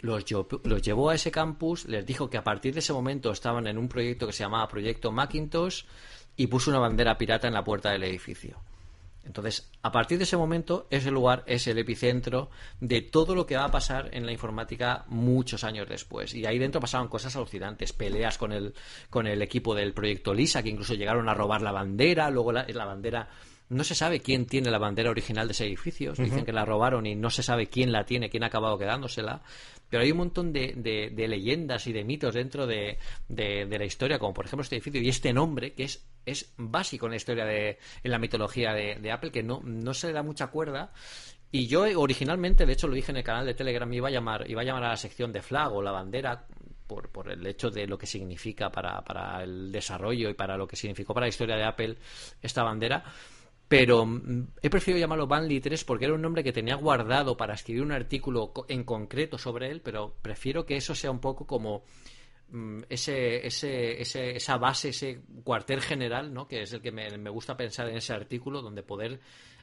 [0.00, 3.78] los, llevó a ese campus, les dijo que a partir de ese momento estaban en
[3.78, 5.84] un proyecto que se llamaba Proyecto Macintosh
[6.36, 8.58] y puso una bandera pirata en la puerta del edificio.
[9.24, 13.56] Entonces, a partir de ese momento, ese lugar es el epicentro de todo lo que
[13.56, 16.32] va a pasar en la informática muchos años después.
[16.32, 18.72] Y ahí dentro pasaban cosas alucinantes, peleas con el,
[19.10, 22.66] con el equipo del proyecto Lisa, que incluso llegaron a robar la bandera, luego la,
[22.68, 23.28] la bandera
[23.68, 26.12] no se sabe quién tiene la bandera original de ese edificio.
[26.12, 29.42] Dicen que la robaron y no se sabe quién la tiene, quién ha acabado quedándosela.
[29.90, 30.74] Pero hay un montón de,
[31.12, 32.98] de, leyendas y de mitos dentro de,
[33.28, 37.10] la historia, como por ejemplo este edificio y este nombre, que es, es básico en
[37.10, 40.48] la historia de en la mitología de, Apple, que no, no se le da mucha
[40.48, 40.92] cuerda.
[41.50, 44.48] Y yo originalmente, de hecho lo dije en el canal de Telegram, iba a llamar,
[44.48, 46.46] iba a llamar a la sección de flag o la bandera
[46.86, 50.68] por, por, el hecho de lo que significa para, para el desarrollo y para lo
[50.68, 51.96] que significó para la historia de Apple
[52.42, 53.02] esta bandera
[53.68, 57.54] pero mm, he preferido llamarlo Banley 3 porque era un nombre que tenía guardado para
[57.54, 61.84] escribir un artículo en concreto sobre él, pero prefiero que eso sea un poco como
[62.50, 66.46] mm, ese, ese, ese, esa base, ese cuartel general, ¿no?
[66.46, 69.20] que es el que me, me gusta pensar en ese artículo, donde poder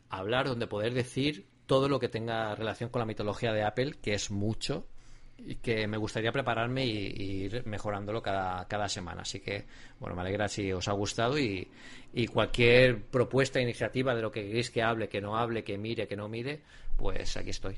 [0.09, 4.13] hablar, donde poder decir todo lo que tenga relación con la mitología de Apple, que
[4.13, 4.87] es mucho,
[5.37, 9.23] y que me gustaría prepararme y, ir mejorándolo cada, cada, semana.
[9.23, 9.65] Así que,
[9.99, 11.67] bueno, me alegra si os ha gustado y,
[12.13, 16.07] y cualquier propuesta, iniciativa de lo que queréis que hable, que no hable, que mire,
[16.07, 16.61] que no mire,
[16.97, 17.77] pues aquí estoy.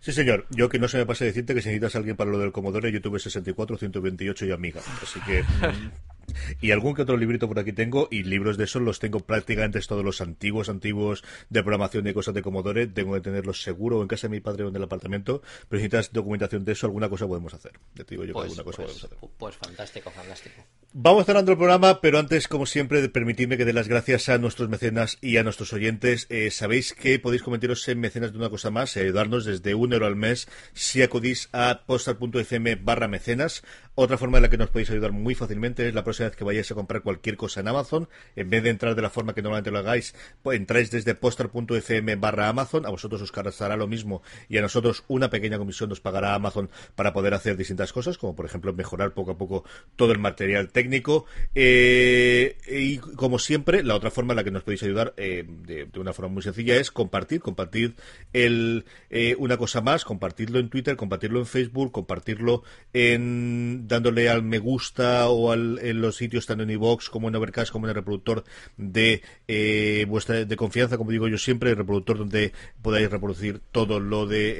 [0.00, 0.46] Sí, señor.
[0.50, 2.52] Yo que no se me pase decirte que si necesitas a alguien para lo del
[2.52, 4.80] Commodore, yo tuve 64, 128 y Amiga.
[5.02, 5.44] Así que
[6.60, 9.80] Y algún que otro librito por aquí tengo, y libros de esos los tengo prácticamente
[9.86, 12.86] todos los antiguos, antiguos de programación y cosas de Commodore.
[12.86, 15.42] Tengo que tenerlos seguro en casa de mi padre o en el apartamento.
[15.68, 17.72] Pero si necesitas documentación de eso, alguna cosa podemos hacer.
[17.94, 19.30] te digo yo pues, alguna cosa pues, podemos hacer.
[19.38, 20.64] Pues fantástico, fantástico.
[20.92, 24.68] Vamos cerrando el programa, pero antes, como siempre, permitidme que dé las gracias a nuestros
[24.68, 26.26] mecenas y a nuestros oyentes.
[26.30, 29.92] Eh, sabéis que podéis comentaros en mecenas de una cosa más y ayudarnos desde un
[29.92, 33.62] euro al mes si acudís a postal.fm barra mecenas.
[33.94, 36.44] Otra forma en la que nos podéis ayudar muy fácilmente es la próxima vez que
[36.44, 38.08] vayáis a comprar cualquier cosa en Amazon.
[38.36, 42.16] En vez de entrar de la forma que normalmente lo hagáis, pues entráis desde postal.fm
[42.16, 42.86] barra Amazon.
[42.86, 46.70] A vosotros os cargará lo mismo y a nosotros una pequeña comisión nos pagará Amazon
[46.94, 49.64] para poder hacer distintas cosas, como por ejemplo mejorar poco a poco
[49.96, 51.26] todo el material técnico.
[51.54, 55.88] Eh, y como siempre, la otra forma en la que nos podéis ayudar eh, de,
[55.98, 57.94] una forma muy sencilla es compartir, compartir
[58.32, 62.62] el, eh, una cosa más, compartirlo en Twitter, compartirlo en Facebook, compartirlo
[62.92, 67.36] en dándole al me gusta o al, en los sitios tanto en iVoox como en
[67.36, 68.44] Overcast como en el reproductor
[68.76, 72.52] de eh, vuestra de confianza, como digo yo siempre, el reproductor donde
[72.82, 74.56] podáis reproducir todo lo de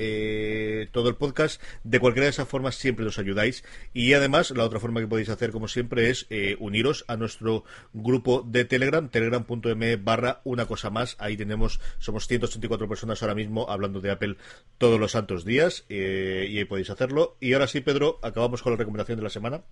[0.83, 1.63] eh, todo el podcast.
[1.85, 5.29] De cualquiera de esas formas siempre nos ayudáis y además la otra forma que podéis
[5.29, 10.91] hacer como siempre es eh, uniros a nuestro grupo de Telegram, telegram.me barra una cosa
[10.91, 11.17] más.
[11.19, 14.37] Ahí tenemos, somos 184 personas ahora mismo hablando de Apple
[14.79, 17.37] todos los santos días y ahí podéis hacerlo.
[17.41, 19.63] Y ahora sí, Pedro, acabamos con la recomendación de la semana.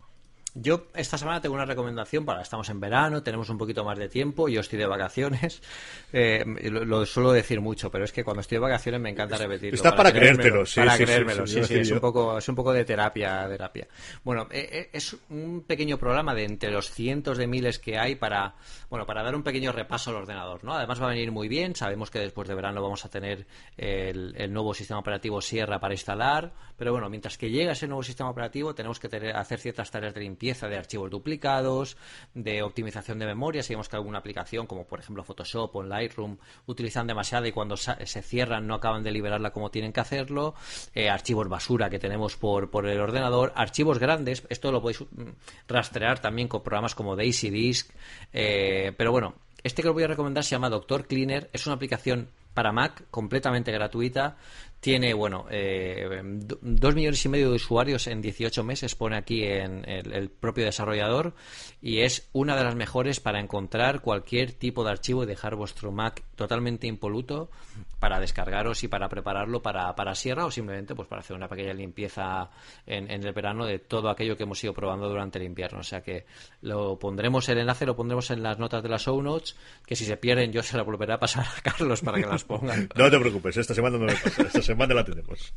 [0.55, 4.09] Yo esta semana tengo una recomendación para, estamos en verano, tenemos un poquito más de
[4.09, 5.63] tiempo, yo estoy de vacaciones,
[6.13, 9.77] eh, lo, suelo decir mucho, pero es que cuando estoy de vacaciones me encanta repetirlo.
[9.77, 12.73] Está para, creértelo, sí, Para sí, creérmelo, sí, sí, es un, poco, es un poco
[12.73, 13.47] de terapia.
[13.49, 13.89] terapia.
[14.25, 18.15] Bueno, eh, eh, es un pequeño programa de entre los cientos de miles que hay
[18.15, 18.55] para,
[18.89, 20.75] bueno, para dar un pequeño repaso al ordenador, ¿no?
[20.75, 23.47] Además va a venir muy bien, sabemos que después de verano vamos a tener
[23.77, 28.03] el, el nuevo sistema operativo Sierra para instalar, pero bueno, mientras que llega ese nuevo
[28.03, 31.97] sistema operativo tenemos que hacer ciertas tareas de limpieza limpieza de archivos duplicados,
[32.33, 36.39] de optimización de memoria, si vemos que alguna aplicación como por ejemplo Photoshop o Lightroom
[36.67, 40.55] utilizan demasiada y cuando se cierran no acaban de liberarla como tienen que hacerlo,
[40.95, 45.31] eh, archivos basura que tenemos por, por el ordenador, archivos grandes, esto lo podéis mm,
[45.67, 47.91] rastrear también con programas como Daisy Disk,
[48.33, 51.75] eh, pero bueno, este que os voy a recomendar se llama Doctor Cleaner, es una
[51.75, 54.37] aplicación para Mac completamente gratuita
[54.81, 59.85] tiene, bueno, eh, dos millones y medio de usuarios en 18 meses, pone aquí en
[59.89, 61.35] el, propio desarrollador,
[61.83, 65.91] y es una de las mejores para encontrar cualquier tipo de archivo y dejar vuestro
[65.91, 67.51] Mac totalmente impoluto
[67.99, 71.75] para descargaros y para prepararlo para, para Sierra o simplemente pues para hacer una pequeña
[71.75, 72.49] limpieza
[72.87, 75.81] en, el verano de todo aquello que hemos ido probando durante el invierno.
[75.81, 76.25] O sea que
[76.63, 80.05] lo pondremos, el enlace lo pondremos en las notas de las show notes, que si
[80.05, 82.89] se pierden yo se la volveré a pasar a Carlos para que las pongan.
[82.95, 84.68] no te preocupes, esta semana no me pasa.
[84.77, 85.55] La tenemos.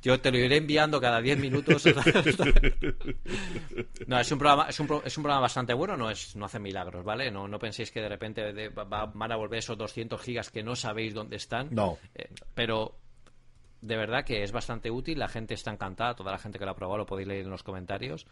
[0.00, 1.84] Yo te lo iré enviando cada 10 minutos.
[4.06, 6.60] no, es un programa, es un, es un programa bastante bueno, no es no hace
[6.60, 7.30] milagros, ¿vale?
[7.30, 11.14] No, no penséis que de repente van a volver esos 200 gigas que no sabéis
[11.14, 11.68] dónde están.
[11.72, 11.98] No.
[12.14, 12.96] Eh, pero
[13.80, 16.72] de verdad que es bastante útil, la gente está encantada, toda la gente que lo
[16.72, 18.26] ha probado lo podéis leer en los comentarios.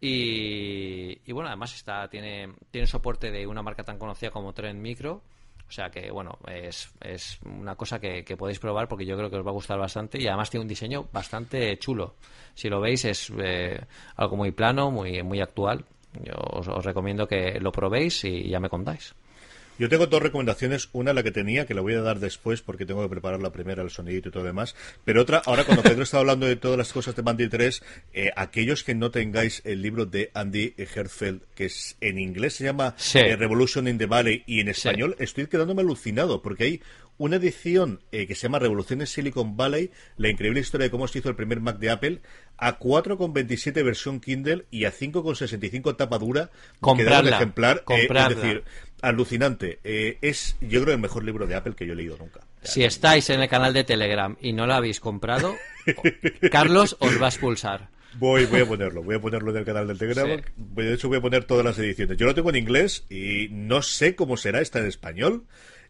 [0.00, 4.80] Y, y bueno, además está tiene, tiene soporte de una marca tan conocida como Trend
[4.80, 5.22] Micro
[5.68, 9.36] o sea que, bueno, es, es una cosa que, podéis probar porque yo creo que
[9.36, 12.14] os va a gustar bastante y además tiene un diseño bastante chulo.
[12.54, 13.80] Si lo veis es eh,
[14.16, 15.84] algo muy plano, muy, muy actual.
[16.22, 19.14] Yo os recomiendo que lo probéis y ya me contáis.
[19.78, 20.88] Yo tengo dos recomendaciones.
[20.92, 23.52] Una, la que tenía, que la voy a dar después porque tengo que preparar la
[23.52, 24.74] primera, el sonidito y todo lo demás.
[25.04, 27.82] Pero otra, ahora cuando Pedro estaba hablando de todas las cosas de Bandy 3,
[28.14, 32.64] eh, aquellos que no tengáis el libro de Andy Herfeld, que es, en inglés se
[32.64, 36.80] llama eh, Revolution in the Valley y en español estoy quedándome alucinado porque hay
[37.18, 41.08] una edición eh, que se llama Revolución en Silicon Valley, la increíble historia de cómo
[41.08, 42.20] se hizo el primer Mac de Apple,
[42.58, 46.50] a 4,27 versión Kindle y a 5,65 tapa dura.
[46.80, 47.84] Comprarla, ejemplar.
[47.88, 48.64] Eh, es decir,
[49.02, 49.78] alucinante.
[49.84, 52.40] Eh, es, yo creo, el mejor libro de Apple que yo he leído nunca.
[52.62, 55.54] Si estáis en el canal de Telegram y no lo habéis comprado,
[56.50, 57.88] Carlos os va a expulsar.
[58.18, 60.40] Voy, voy a ponerlo, voy a ponerlo en el canal del Telegram.
[60.56, 62.16] De hecho, voy a poner todas las ediciones.
[62.16, 65.44] Yo lo tengo en inglés y no sé cómo será esta en español.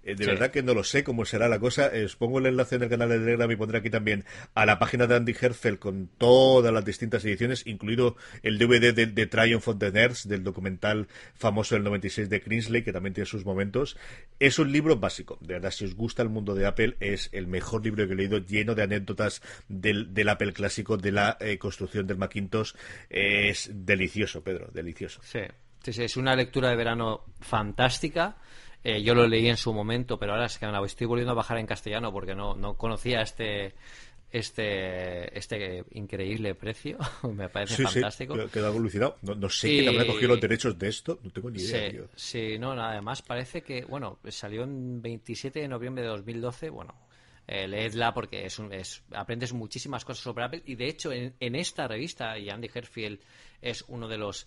[0.07, 1.91] Eh, de verdad que no lo sé cómo será la cosa.
[2.05, 4.79] os pongo el enlace en el canal de Telegram y pondré aquí también a la
[4.79, 9.79] página de Andy Herfeld con todas las distintas ediciones, incluido el DVD de, Triumph of
[9.79, 13.97] the Nerds, del documental famoso del 96 de Kingsley, que también tiene sus momentos.
[14.39, 15.39] Es un libro básico.
[15.41, 18.17] De verdad, si os gusta el mundo de Apple, es el mejor libro que he
[18.17, 22.75] leído, lleno de anécdotas del, Apple clásico, de la eh, construcción del Macintosh.
[23.11, 25.21] es delicioso, Pedro, delicioso.
[25.25, 25.41] Sí.
[25.83, 28.37] sí, sí, es una lectura de verano fantástica
[28.89, 31.35] eh, yo lo leí en su momento, pero ahora es que me estoy volviendo a
[31.35, 33.75] bajar en castellano porque no, no conocía este
[34.31, 36.97] este este increíble precio.
[37.35, 38.37] me parece fantástico.
[38.37, 39.17] Sí, queda evolucionado.
[39.23, 42.05] No, no sé quién habrá cogido los derechos de esto, no tengo ni idea.
[42.15, 46.95] Sí, no, además parece que, bueno, salió en 27 de noviembre de 2012, bueno,
[47.49, 51.57] eh, leedla porque es, es, aprendes muchísimas cosas sobre Apple y de hecho en, en
[51.57, 53.19] esta revista, y Andy Herfield
[53.61, 54.47] es uno de los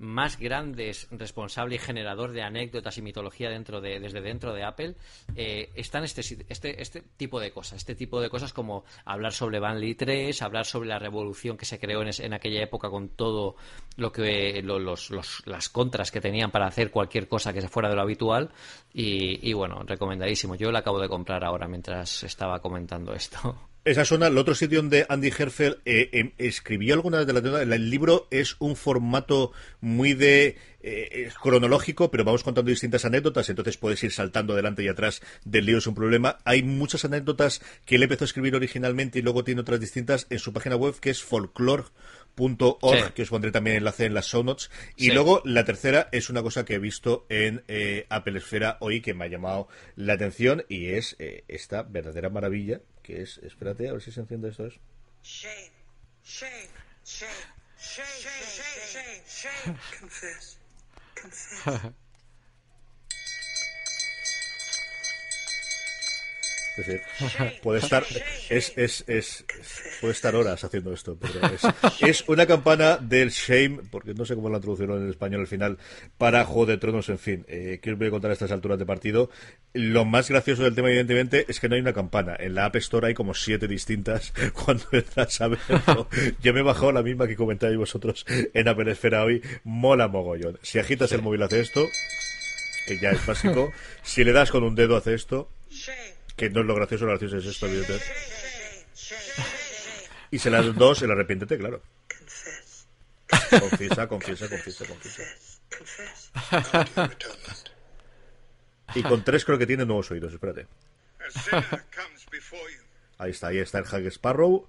[0.00, 4.96] más grandes responsable y generador de anécdotas y mitología dentro de, desde dentro de Apple
[5.36, 9.60] eh, están este, este, este tipo de cosas, este tipo de cosas como hablar sobre
[9.60, 13.56] Van Lee 3, hablar sobre la revolución que se creó en, aquella época con todo
[13.96, 15.10] lo que los,
[15.44, 18.50] las contras que tenían para hacer cualquier cosa que se fuera de lo habitual
[18.94, 20.54] y, y bueno, recomendadísimo.
[20.54, 23.70] Yo lo acabo de comprar ahora mientras estaba comentando esto.
[23.90, 27.90] Esa zona, el otro sitio donde Andy Herfeld eh, em, escribió alguna de las el
[27.90, 34.00] libro es un formato muy de eh, cronológico, pero vamos contando distintas anécdotas, entonces puedes
[34.04, 36.38] ir saltando adelante y atrás del lío es un problema.
[36.44, 40.38] Hay muchas anécdotas que él empezó a escribir originalmente y luego tiene otras distintas en
[40.38, 44.70] su página web que es folklore.org, que os pondré también enlace en las show notes.
[44.94, 49.00] Y luego la tercera es una cosa que he visto en eh, Apple Esfera hoy
[49.00, 49.66] que me ha llamado
[49.96, 51.16] la atención y es
[51.48, 54.74] esta verdadera maravilla que es, espérate, a ver si se enciende esto es.
[55.22, 55.72] Shame,
[56.24, 56.68] shame,
[57.04, 57.30] shame,
[57.76, 60.58] shame, shame, shame, shame, confess,
[61.14, 61.92] confess.
[66.80, 67.02] Es decir,
[67.62, 68.04] puede estar,
[68.48, 69.44] es, es, es,
[70.00, 71.34] puede estar horas haciendo esto, pero
[72.06, 75.78] es, una campana del Shame, porque no sé cómo la traducción en español al final,
[76.16, 78.78] para Juego de Tronos, en fin, eh, que os voy a contar a estas alturas
[78.78, 79.30] de partido.
[79.72, 82.34] Lo más gracioso del tema, evidentemente, es que no hay una campana.
[82.38, 84.32] En la App Store hay como siete distintas
[84.64, 86.08] cuando entras a verlo.
[86.42, 89.42] Yo me he bajado la misma que comentáis vosotros en Apple Esfera hoy.
[89.64, 90.58] Mola mogollón.
[90.62, 91.86] Si agitas el móvil hace esto,
[92.86, 93.70] que ya es básico.
[94.02, 95.50] Si le das con un dedo hace esto
[96.40, 98.06] que no es lo gracioso, lo gracioso es esto, evidentemente.
[100.30, 101.82] Y se las dos, el arrepiéntete, claro.
[103.50, 105.22] Confiesa, confiesa, confiesa, confiesa.
[108.94, 110.66] Y con tres creo que tiene nuevos oídos, espérate.
[113.18, 114.66] Ahí está, ahí está el Hag Sparrow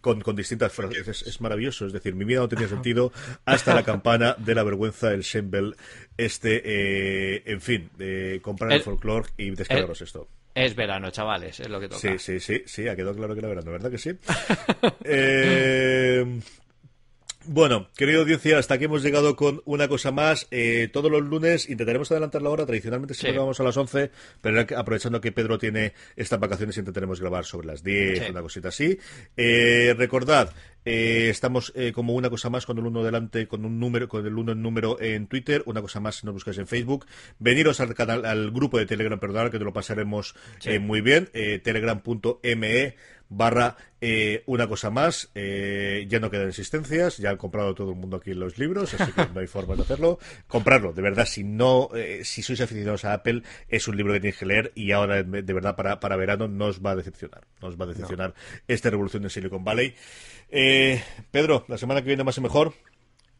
[0.00, 1.22] con, con distintas frases.
[1.22, 1.86] Es, maravilloso.
[1.86, 3.12] Es decir, mi vida no tenía sentido
[3.44, 5.76] hasta la campana de la vergüenza, el Shembel,
[6.16, 10.28] este, eh, en fin, de comprar el, folclore y descargaros esto.
[10.54, 12.00] Es verano, chavales, es lo que toca.
[12.00, 14.10] Sí, sí, sí, sí, ha quedado claro que era verano, ¿verdad que sí?
[15.04, 16.40] eh,
[17.46, 20.46] Bueno, querido audiencia, hasta aquí hemos llegado con una cosa más.
[20.50, 22.66] Eh, todos los lunes intentaremos adelantar la hora.
[22.66, 23.38] Tradicionalmente siempre Sí.
[23.38, 24.10] vamos a las 11,
[24.42, 28.30] pero aprovechando que Pedro tiene estas vacaciones, intentaremos grabar sobre las 10, Sí.
[28.30, 28.98] una cosita así.
[29.38, 30.52] Eh, recordad,
[30.84, 34.26] eh, estamos eh, como una cosa más con el uno delante, con un número, con
[34.26, 37.06] el uno en número en Twitter, una cosa más si nos buscáis en Facebook.
[37.38, 40.34] Veniros al canal, al grupo de Telegram, perdonad, que te lo pasaremos
[40.66, 41.30] eh, muy bien.
[41.32, 42.96] Eh, Telegram.me
[43.30, 45.30] barra eh, una cosa más.
[45.34, 49.10] Eh, ya no quedan existencias, ya han comprado todo el mundo aquí los libros, así
[49.12, 50.18] que no hay forma de hacerlo.
[50.46, 54.20] Comprarlo, de verdad, si no, eh, si sois aficionados a Apple, es un libro que
[54.20, 57.46] tenéis que leer y ahora de verdad para, para verano no os va a decepcionar.
[57.62, 58.34] No os va a decepcionar
[58.68, 59.94] esta revolución de Silicon Valley.
[60.50, 62.74] Eh, Pedro, la semana que viene más y mejor.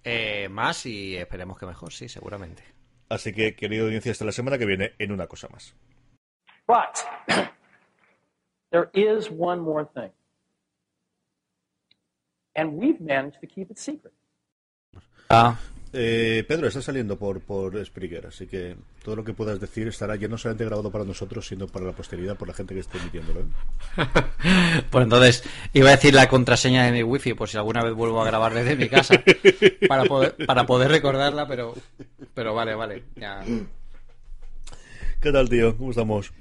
[0.04, 2.62] Eh, más y esperemos que mejor, sí, seguramente.
[3.08, 5.74] Así que, querido audiencia, hasta la semana que viene en una cosa más.
[6.66, 7.50] But
[8.70, 10.10] there is one more thing.
[12.54, 14.12] And we've managed to keep it secret.
[15.28, 15.58] Ah,
[15.92, 20.14] Eh, Pedro, está saliendo por, por Spreaker, así que todo lo que puedas decir estará
[20.14, 22.98] ya no solamente grabado para nosotros, sino para la posteridad, por la gente que esté
[22.98, 23.40] emitiéndolo.
[23.40, 23.44] ¿eh?
[24.90, 25.42] pues entonces
[25.72, 28.54] iba a decir la contraseña de mi wifi por si alguna vez vuelvo a grabar
[28.54, 29.20] desde mi casa
[29.88, 31.74] para poder, para poder recordarla, pero,
[32.34, 33.02] pero vale, vale.
[33.16, 33.42] Ya.
[35.20, 35.76] ¿Qué tal, tío?
[35.76, 36.32] ¿Cómo estamos?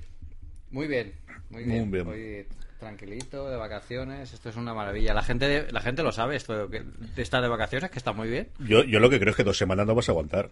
[0.70, 1.12] Muy bien,
[1.50, 2.08] muy Muy bien.
[2.08, 2.46] Hoy
[2.80, 5.14] tranquilito, de vacaciones, esto es una maravilla.
[5.14, 6.84] La gente, la gente lo sabe, esto de,
[7.18, 8.48] estar de vacaciones, que está muy bien.
[8.60, 10.50] Yo, yo lo que creo es que dos semanas no vas a aguantar.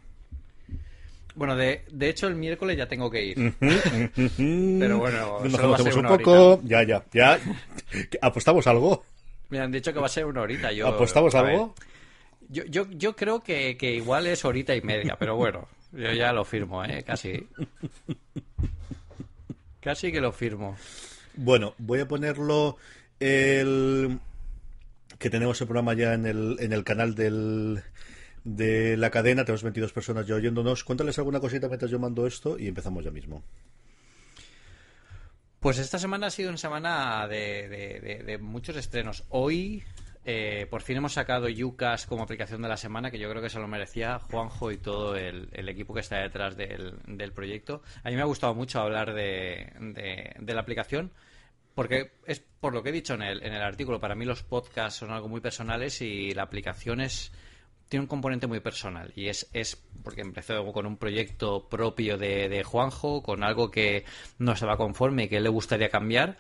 [1.35, 3.53] Bueno, de, de hecho el miércoles ya tengo que ir.
[3.59, 6.61] Pero bueno, Nos conocemos un poco.
[6.63, 7.39] Ya, ya, ya.
[8.21, 9.05] ¿Apostamos algo?
[9.49, 10.71] Me han dicho que va a ser una horita.
[10.71, 11.75] Yo, ¿Apostamos algo?
[12.49, 16.33] Yo, yo, yo creo que, que igual es horita y media, pero bueno, yo ya
[16.33, 17.03] lo firmo, ¿eh?
[17.03, 17.47] Casi.
[19.87, 20.75] Casi que lo firmo.
[21.37, 22.75] Bueno, voy a ponerlo
[23.21, 24.19] el
[25.17, 27.81] que tenemos el programa ya en el, en el canal del,
[28.43, 29.45] de la cadena.
[29.45, 30.83] Tenemos 22 personas ya oyéndonos.
[30.83, 33.43] Cuéntales alguna cosita mientras yo mando esto y empezamos ya mismo.
[35.61, 39.23] Pues esta semana ha sido una semana de, de- de- de muchos estrenos.
[39.29, 39.83] Hoy,
[40.29, 43.49] eh, por fin hemos sacado Yucas como aplicación de la semana, que yo creo que
[43.49, 47.81] se lo merecía Juanjo y todo el, equipo que está detrás del, proyecto.
[48.03, 51.11] A mí me ha gustado mucho hablar de, de- de la aplicación,
[51.73, 53.99] porque es por lo que he dicho en el, en el artículo.
[54.01, 57.31] Para mí los podcasts son algo muy personales y la aplicación es
[57.89, 62.49] tiene un componente muy personal y es, es porque empezó con un proyecto propio de,
[62.49, 64.03] de Juanjo, con algo que
[64.39, 66.37] no estaba conforme y que le gustaría cambiar.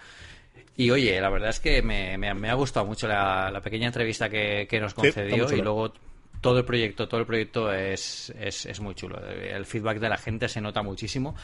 [0.75, 3.87] Y oye, la verdad es que me, me- me ha gustado mucho la, la pequeña
[3.87, 5.93] entrevista que, que nos concedió y luego
[6.41, 9.19] todo el proyecto, todo el proyecto es, es, es muy chulo.
[9.27, 11.35] El feedback de la gente se nota muchísimo.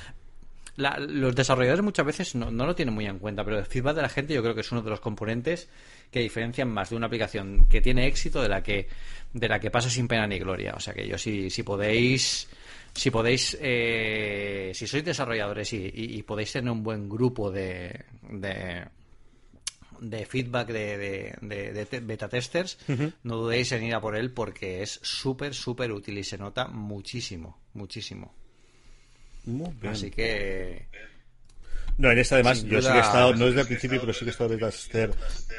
[0.76, 3.96] La- los desarrolladores muchas veces no, no lo tienen muy en cuenta, pero el feedback
[3.96, 5.70] de la gente yo creo que es uno de los componentes
[6.12, 8.88] que diferencian más de una aplicación que tiene éxito de la que
[9.34, 10.74] de la que pasa sin pena ni gloria.
[10.76, 12.48] O sea que yo si, si podéis
[12.94, 18.06] si podéis eh, si sois desarrolladores y, y- y podéis tener un buen grupo de,
[18.30, 18.84] de
[20.10, 22.78] de feedback de, de, de- de te- beta testers,
[23.24, 26.68] no dudéis en ir a por él porque es súper, súper útil y se nota
[26.68, 28.34] muchísimo, muchísimo.
[29.46, 29.92] Muy bien.
[29.94, 30.86] Así que
[31.98, 34.26] No, en esta además, yo sí que he estado, no desde el principio, pero sí
[34.26, 35.12] que he estado desde hacer,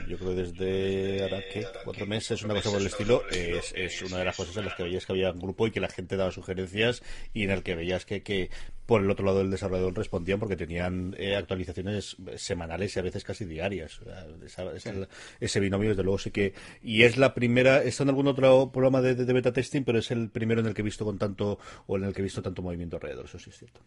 [0.08, 4.18] yo creo desde ahora que cuatro meses, una cosa por el estilo, es, es una
[4.18, 6.16] de las cosas en las que veías que había un grupo y que la gente
[6.16, 8.50] daba sugerencias y en el que veías que, que
[8.86, 13.24] por el otro lado del desarrollador respondían porque tenían eh, actualizaciones semanales y a veces
[13.24, 14.00] casi diarias.
[14.44, 14.72] Esa-
[15.40, 16.54] ese binomio, desde luego, sí que.
[16.82, 20.10] Y es la primera, está en algún otro programa de, de beta testing, pero es
[20.10, 22.42] el primero en el que he visto con tanto, o en el que he visto
[22.42, 23.80] tanto movimiento alrededor, eso sí es cierto.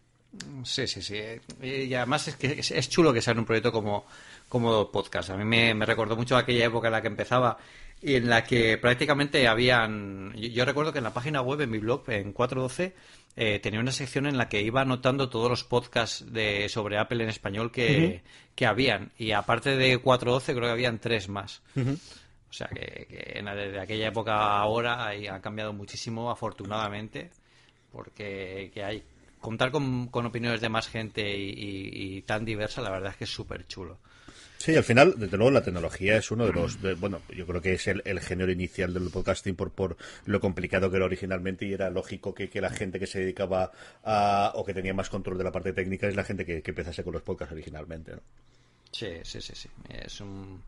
[0.64, 1.20] Sí, sí, sí.
[1.62, 4.04] Y además es que es, es chulo que sea en un proyecto como,
[4.48, 5.30] como podcast.
[5.30, 7.56] A mí me, me recordó mucho aquella época en la que empezaba
[8.02, 10.32] y en la que prácticamente habían...
[10.36, 12.94] Yo, yo recuerdo que en la página web, en mi blog, en 412,
[13.40, 17.22] eh, tenía una sección en la que iba anotando todos los podcasts de, sobre Apple
[17.22, 18.22] en español que,
[18.54, 19.12] que habían.
[19.16, 21.62] Y aparte de 412, creo que habían tres más.
[22.50, 23.06] O sea que,
[23.54, 27.30] desde aquella época a ahora ha cambiado muchísimo, afortunadamente,
[27.92, 29.02] porque que hay
[29.40, 33.16] contar con, con opiniones de más gente y, y- y tan diversa, la verdad es
[33.16, 33.98] que es súper chulo.
[34.58, 36.78] Sí, al final, desde luego, la tecnología es uno de los.
[36.98, 39.96] bueno, yo creo que es el, el género inicial del podcasting por, por
[40.26, 43.70] lo complicado que era originalmente y era lógico que, que la gente que se dedicaba
[44.04, 44.52] a.
[44.56, 47.04] o que tenía más control de la parte técnica es la gente que, que empezase
[47.04, 48.12] con los podcasts originalmente.
[48.12, 48.20] ¿no?
[48.90, 49.68] Sí, sí, sí, sí.
[49.88, 50.60] Es un,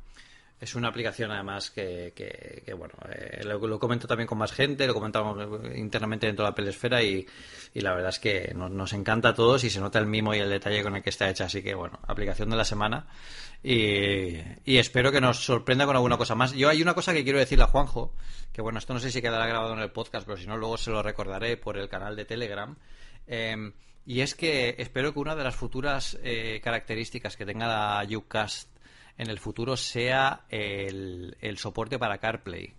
[0.61, 4.93] Es una aplicación además que, que, bueno, eh, lo, comento también con más gente, lo
[4.93, 5.39] comentamos
[5.75, 7.27] internamente dentro de la pelesfera y,
[7.73, 10.39] y la verdad es que nos, encanta a todos y se nota el mimo y
[10.39, 11.47] el detalle con el que está hecha.
[11.47, 13.07] Así que bueno, aplicación de la semana
[13.63, 14.37] y,
[14.67, 16.53] y espero que nos sorprenda con alguna cosa más.
[16.53, 18.13] Yo hay una cosa que quiero decirle a Juanjo,
[18.53, 20.77] que bueno, esto no sé si quedará grabado en el podcast, pero si no luego
[20.77, 22.77] se lo recordaré por el canal de Telegram.
[23.27, 23.73] Eh,
[24.05, 28.69] y es que espero que una de las futuras eh, características que tenga la Ucast
[29.21, 32.73] en el futuro sea el, soporte para CarPlay.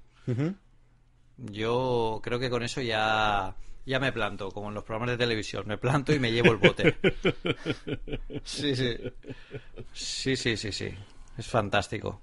[1.38, 5.66] Yo creo que con eso ya, ya me planto, como en los programas de televisión.
[5.68, 6.98] Me planto y me llevo el bote.
[8.44, 8.98] Sí, sí.
[9.94, 10.90] Sí, sí, sí, sí.
[11.38, 12.20] Es fantástico.